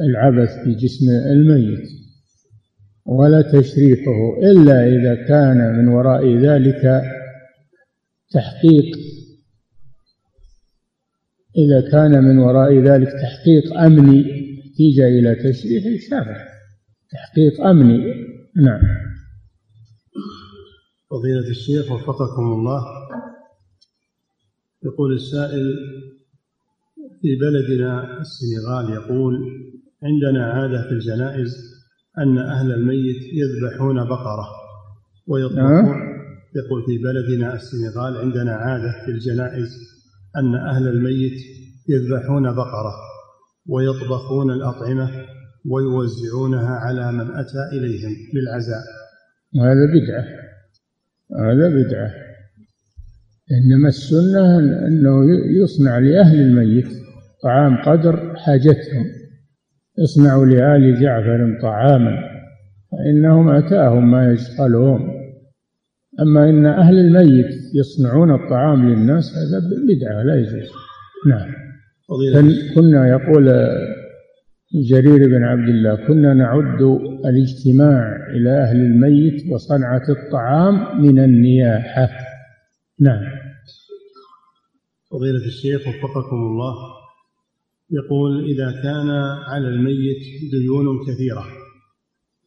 [0.00, 1.88] العبث بجسم الميت.
[3.06, 7.02] ولا تشريحه إلا إذا كان من وراء ذلك
[8.34, 9.17] تحقيق
[11.58, 14.20] إذا كان من وراء ذلك تحقيق أمني
[14.68, 16.48] نتيجة إلى تشريح شرع
[17.10, 17.98] تحقيق أمني.
[18.56, 18.80] نعم.
[21.10, 22.82] فضيلة الشيخ وفقكم الله.
[24.84, 25.74] يقول السائل
[27.22, 29.34] في بلدنا السنغال يقول
[30.02, 31.56] عندنا عادة في الجنائز
[32.18, 34.46] أن أهل الميت يذبحون بقرة
[35.26, 36.08] ويطبخون.
[36.56, 39.97] يقول في بلدنا السنغال عندنا عادة في الجنائز
[40.36, 41.38] أن أهل الميت
[41.88, 42.94] يذبحون بقرة
[43.66, 45.10] ويطبخون الأطعمة
[45.66, 48.84] ويوزعونها على من أتى إليهم للعزاء.
[49.56, 50.24] هذا بدعة.
[51.40, 52.10] هذا بدعة.
[53.52, 55.24] إنما السنة أنه
[55.62, 56.88] يصنع لأهل الميت
[57.42, 59.06] طعام قدر حاجتهم.
[59.98, 62.28] يصنع لآل جعفر طعاما
[62.92, 65.10] فإنهم أتاهم ما يشغلهم.
[66.20, 69.58] أما إن أهل الميت يصنعون الطعام للناس هذا
[69.88, 70.68] بدعة لا يجوز.
[71.26, 71.52] نعم.
[72.74, 73.44] كنا يقول
[74.90, 76.82] جرير بن عبد الله كنا نعد
[77.24, 82.08] الاجتماع إلى أهل الميت وصنعة الطعام من النياحة.
[83.00, 83.24] نعم.
[85.10, 86.74] فضيلة الشيخ وفقكم الله.
[87.90, 89.10] يقول إذا كان
[89.46, 91.44] على الميت ديون كثيرة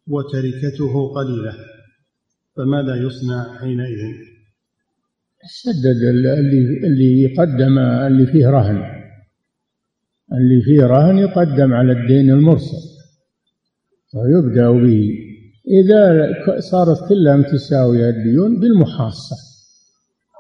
[0.08, 1.54] وتركته قليلة
[2.58, 4.31] فماذا يصنع حينئذ؟
[5.46, 6.34] سدد اللي
[6.88, 8.84] اللي يقدم اللي فيه رهن.
[10.34, 12.84] اللي فيه رهن يقدم على الدين المرسل.
[14.16, 15.10] ويبدأ به.
[15.68, 19.36] إذا صارت كلها متساوية الديون بالمحاصة.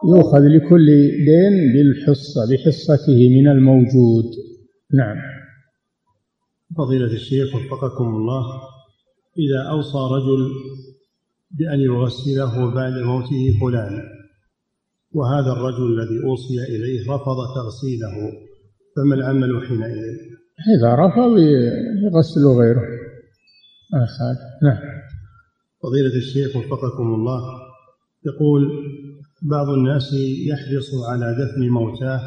[0.05, 0.85] يؤخذ لكل
[1.25, 4.25] دين بالحصة بحصته من الموجود.
[4.93, 5.17] نعم.
[6.77, 8.43] فضيلة الشيخ وفقكم الله
[9.39, 10.49] إذا أوصى رجل
[11.51, 14.20] بأن يغسله بعد موته فلان
[15.13, 18.15] وهذا الرجل الذي أوصي إليه رفض تغسيله
[18.95, 20.17] فما العمل حينئذ؟
[20.77, 21.37] إذا رفض
[22.03, 22.81] يغسل غيره
[23.93, 24.07] ما
[24.63, 24.77] نعم
[25.83, 27.41] فضيلة الشيخ وفقكم الله
[28.25, 28.61] يقول
[29.41, 30.13] بعض الناس
[30.47, 32.21] يحرص على دفن موتاه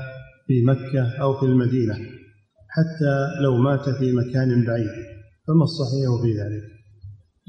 [0.47, 1.95] في مكة أو في المدينة
[2.69, 4.91] حتى لو مات في مكان بعيد
[5.47, 6.65] فما الصحيح في ذلك؟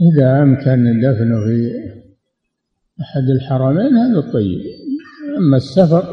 [0.08, 1.72] إذا أمكن دفنه في
[3.02, 4.60] أحد الحرمين هذا طيب
[5.38, 6.04] أما السفر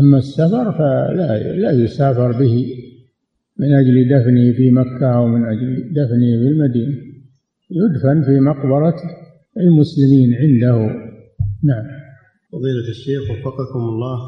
[0.00, 2.66] أما السفر فلا لا يسافر به
[3.58, 6.96] من أجل دفنه في مكة أو من أجل دفنه في المدينة.
[7.70, 8.96] يدفن في مقبرة
[9.56, 10.78] المسلمين عنده.
[11.64, 11.84] نعم.
[12.52, 14.18] فضيلة الشيخ وفقكم الله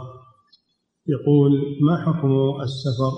[1.06, 1.50] يقول
[1.82, 3.12] ما حكم السفر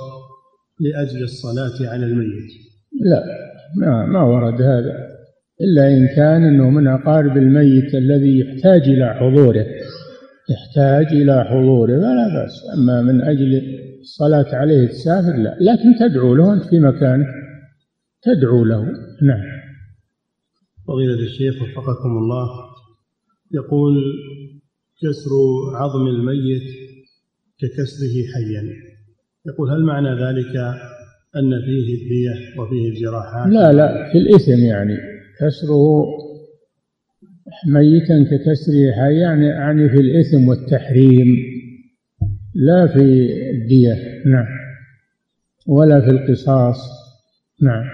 [0.80, 2.50] لأجل الصلاة على الميت؟
[3.00, 3.22] لا
[3.76, 5.16] ما, ما ورد هذا.
[5.60, 9.66] إلا إن كان أنه من أقارب الميت الذي يحتاج إلى حضوره.
[10.50, 12.52] يحتاج إلى حضوره فلا بأس.
[12.74, 13.62] أما من أجل
[14.00, 15.56] الصلاة عليه تسافر لا.
[15.60, 17.26] لكن تدعو له أنت في مكانك.
[18.22, 18.82] تدعو له.
[19.22, 19.44] نعم.
[20.88, 22.48] فضيلة الشيخ وفقكم الله.
[23.54, 24.02] يقول
[25.02, 25.30] كسر
[25.76, 26.62] عظم الميت
[27.58, 28.62] ككسره حيا.
[29.46, 30.56] يقول هل معنى ذلك
[31.36, 34.12] أن فيه الدية وفيه الجراحات؟ لا لا.
[34.12, 34.96] في الإثم يعني.
[35.40, 36.06] كسره
[37.66, 41.26] ميتا ككسره يعني يعني في الإثم والتحريم
[42.54, 43.02] لا في
[43.50, 43.94] الدية
[44.26, 44.46] نعم.
[45.66, 46.76] ولا في القصاص
[47.62, 47.84] نعم.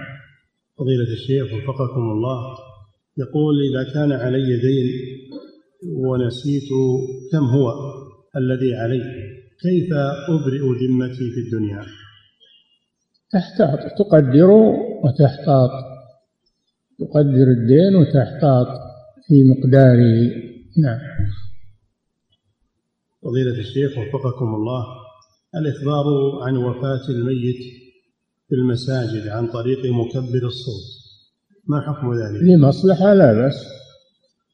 [0.77, 2.39] فضيلة الشيخ وفقكم الله
[3.17, 4.87] يقول إذا كان علي دين
[5.97, 6.69] ونسيت
[7.31, 7.73] كم هو
[8.37, 9.01] الذي علي
[9.61, 9.93] كيف
[10.29, 11.81] أبرئ ذمتي في الدنيا؟
[13.31, 14.49] تحتاط تقدر
[15.03, 15.71] وتحتاط.
[16.99, 18.67] تقدر الدين وتحتاط.
[19.27, 20.15] في مقداره
[20.83, 20.99] نعم.
[23.23, 24.83] فضيلة الشيخ وفقكم الله
[25.55, 26.05] الإخبار
[26.41, 27.61] عن وفاة الميت
[28.47, 30.83] في المساجد عن طريق مكبر الصوت.
[31.67, 33.65] ما حكم ذلك؟ لمصلحة لا بأس.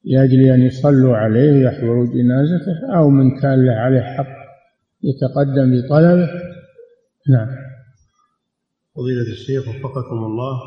[0.05, 4.39] لأجل أن يصلوا عليه ويحضروا جنازته أو من كان له عليه حق
[5.03, 6.29] يتقدم بطلبه.
[7.29, 7.47] نعم.
[8.95, 10.59] فضيلة الشيخ وفقكم الله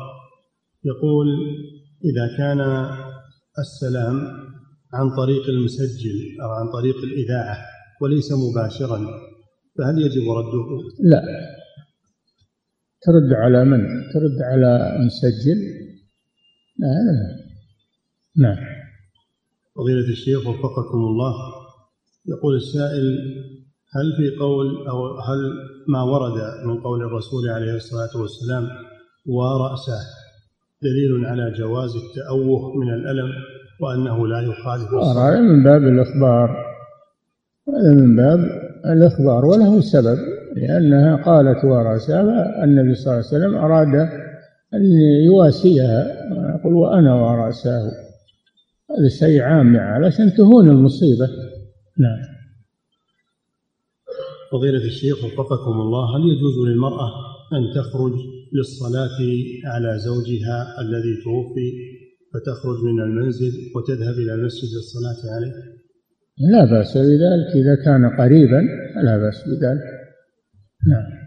[0.85, 1.27] يقول
[2.05, 2.59] إذا كان
[3.59, 4.15] السلام
[4.93, 7.57] عن طريق المسجل أو عن طريق الإذاعة
[8.01, 8.97] وليس مباشرا
[9.77, 10.65] فهل يجب رده؟
[11.03, 11.21] لا
[13.01, 13.79] ترد على من؟
[14.13, 15.57] ترد على مسجل؟
[16.79, 17.43] لا لا
[18.37, 18.57] نعم
[19.75, 21.33] فضيلة الشيخ وفقكم الله
[22.25, 23.03] يقول السائل
[23.95, 25.39] هل في قول أو هل
[25.87, 28.67] ما ورد من قول الرسول عليه الصلاة والسلام
[29.25, 30.22] ورأسه
[30.83, 33.29] دليل على جواز التأوه من الألم
[33.81, 36.73] وأنه لا يخالف هذا من باب الإخبار.
[37.69, 38.39] هذا من باب
[38.85, 40.17] الإخبار وله سبب
[40.55, 43.95] لأنها قالت ورأسها النبي صلى الله عليه وسلم أراد
[44.73, 44.83] أن
[45.25, 46.05] يواسيها.
[46.55, 47.91] يقول وأنا ورأساه.
[48.91, 51.27] هذا شيء عام علشان تهون المصيبة.
[51.99, 52.33] نعم.
[54.51, 57.09] فضيلة الشيخ وفقكم الله هل يجوز للمرأة
[57.53, 58.13] أن تخرج
[58.53, 59.19] للصلاة
[59.65, 61.69] على زوجها الذي توفي
[62.33, 65.53] فتخرج من المنزل وتذهب إلى المسجد للصلاة عليه؟
[66.51, 67.47] لا بأس بذلك.
[67.55, 68.61] إذا كان قريبا
[69.03, 69.83] لا بأس بذلك.
[70.87, 71.23] نعم.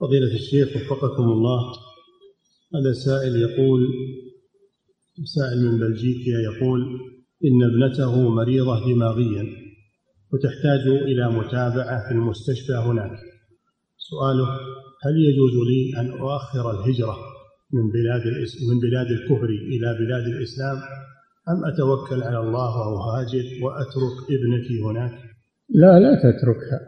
[0.00, 1.60] فضيلة الشيخ وفقكم الله
[2.74, 3.80] هذا سائل يقول
[5.24, 6.80] سائل من بلجيكا يقول
[7.44, 9.46] إن ابنته مريضة دماغيا
[10.32, 13.18] وتحتاج إلى متابعة في المستشفى هناك.
[13.98, 14.48] سؤاله
[15.04, 17.16] هل يجوز لي أن أؤخر الهجرة
[17.72, 18.22] من بلاد
[18.70, 20.76] من بلاد الكفر إلى بلاد الإسلام؟
[21.48, 25.12] أم أتوكل على الله وأهاجر وأترك ابنتي هناك؟
[25.68, 26.80] لا لا تتركها.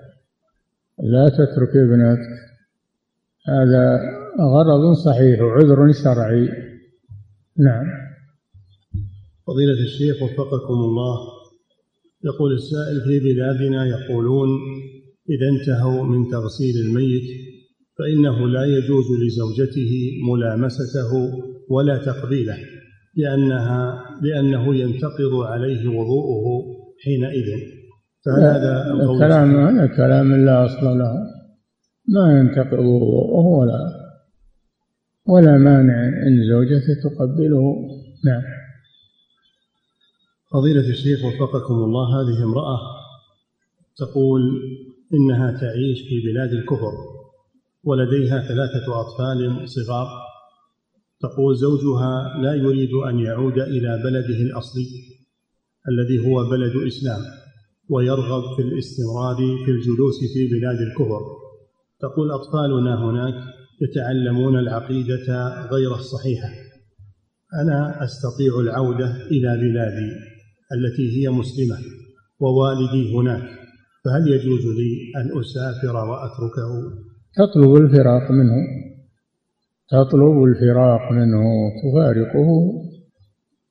[1.02, 2.28] لا تترك ابنتك
[3.48, 4.00] هذا
[4.40, 6.48] غرض صحيح وعذر شرعي.
[7.58, 7.86] نعم.
[9.46, 11.18] فضيلة الشيخ وفقكم الله.
[12.24, 14.48] يقول السائل في بلادنا يقولون
[15.30, 17.41] إذا انتهوا من تغسيل الميت
[17.98, 21.12] فإنه لا يجوز لزوجته ملامسته
[21.70, 22.56] ولا تقبيله
[23.16, 26.64] لأنها لأنه ينتقض عليه وضوءه
[27.04, 27.48] حينئذ.
[28.24, 31.12] فهل هذا كلام هذا كلام لا أصل له.
[32.08, 34.02] ما ينتقض وضوءه ولا
[35.26, 37.62] ولا مانع أن زوجته تقبله.
[38.24, 38.42] نعم.
[40.52, 42.78] فضيلة الشيخ وفقكم الله هذه امرأة
[43.96, 44.40] تقول
[45.14, 46.92] إنها تعيش في بلاد الكفر.
[47.84, 50.06] ولديها ثلاثة أطفال صغار.
[51.20, 54.86] تقول زوجها لا يريد أن يعود إلى بلده الأصلي
[55.88, 57.20] الذي هو بلد إسلام
[57.88, 61.20] ويرغب في الاستمرار في الجلوس في بلاد الكفر.
[62.00, 63.34] تقول أطفالنا هناك
[63.82, 65.26] يتعلمون العقيدة
[65.70, 66.48] غير الصحيحة.
[67.62, 70.12] أنا أستطيع العودة إلى بلادي
[70.72, 71.78] التي هي مسلمة
[72.40, 73.42] ووالدي هناك
[74.04, 78.56] فهل يجوز لي أن أسافر وأتركه؟ تطلب الفراق منه.
[79.90, 81.42] تطلب الفراق منه
[81.82, 82.48] تفارقه.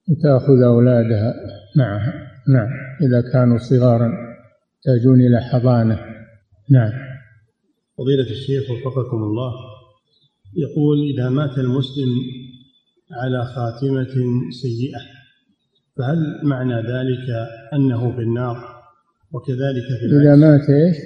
[0.10, 1.34] وتأخذ أولادها
[1.78, 2.14] معها
[2.50, 2.70] نعم.
[3.02, 4.12] إذا كانوا صغارا
[4.78, 6.00] يحتاجون إلى حضانة.
[6.72, 6.92] نعم.
[7.98, 9.52] فضيلة الشيخ وفقكم الله.
[10.56, 12.10] يقول إذا مات المسلم
[13.12, 14.14] على خاتمة
[14.62, 15.00] سيئة
[15.98, 17.28] فهل معنى ذلك
[17.74, 18.58] أنه في النار؟
[19.32, 20.98] وكذلك في إذا مات إيش؟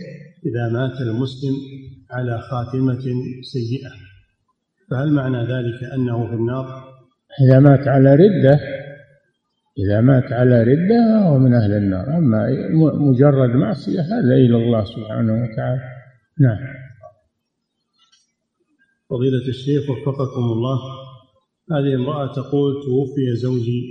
[0.45, 1.53] إذا مات المسلم
[2.11, 3.03] على خاتمة
[3.43, 3.91] سيئة.
[4.91, 6.65] فهل معنى ذلك أنه في النار؟
[7.41, 8.59] إذا مات على ردة
[9.77, 12.17] إذا مات على ردة هو من أهل النار.
[12.17, 12.47] أما
[12.93, 15.81] مجرد معصية هذا إلى الله سبحانه وتعالى.
[16.39, 16.57] نعم.
[19.09, 20.79] فضيلة الشيخ وفقكم الله
[21.71, 23.81] هذه امرأة تقول توفي زوجي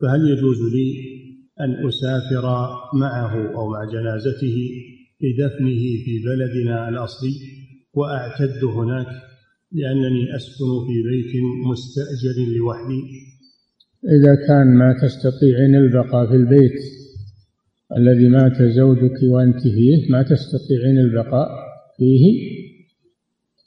[0.00, 1.16] فهل يجوز لي
[1.60, 2.44] أن أسافر
[2.94, 4.70] معه أو مع جنازته؟
[5.20, 7.34] لدفنه في بلدنا الأصلي
[7.94, 9.06] وأعتد هناك
[9.72, 11.32] لأنني أسكن في بيت
[11.70, 13.02] مستأجر لوحدي.
[14.04, 16.80] إذا كان ما تستطيعين البقاء في البيت
[17.96, 21.48] الذي مات زوجك وأنت فيه ما تستطيعين البقاء
[21.96, 22.56] فيه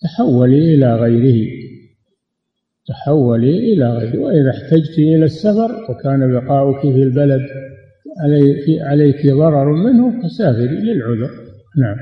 [0.01, 1.47] تحولي إلى غيره.
[2.88, 7.41] تحولي إلى غيره وإذا احتجت إلى السفر وكان بقاؤك في البلد
[8.81, 11.30] عليك ضرر منه فسافري للعذر
[11.77, 11.98] نعم.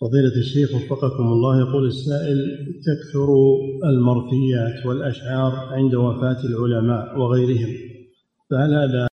[0.00, 2.38] فضيلة الشيخ وفقكم الله يقول السائل
[2.88, 3.28] تكثر
[3.84, 7.70] المرثيات والأشعار عند وفاة العلماء وغيرهم
[8.50, 9.11] فهل هذا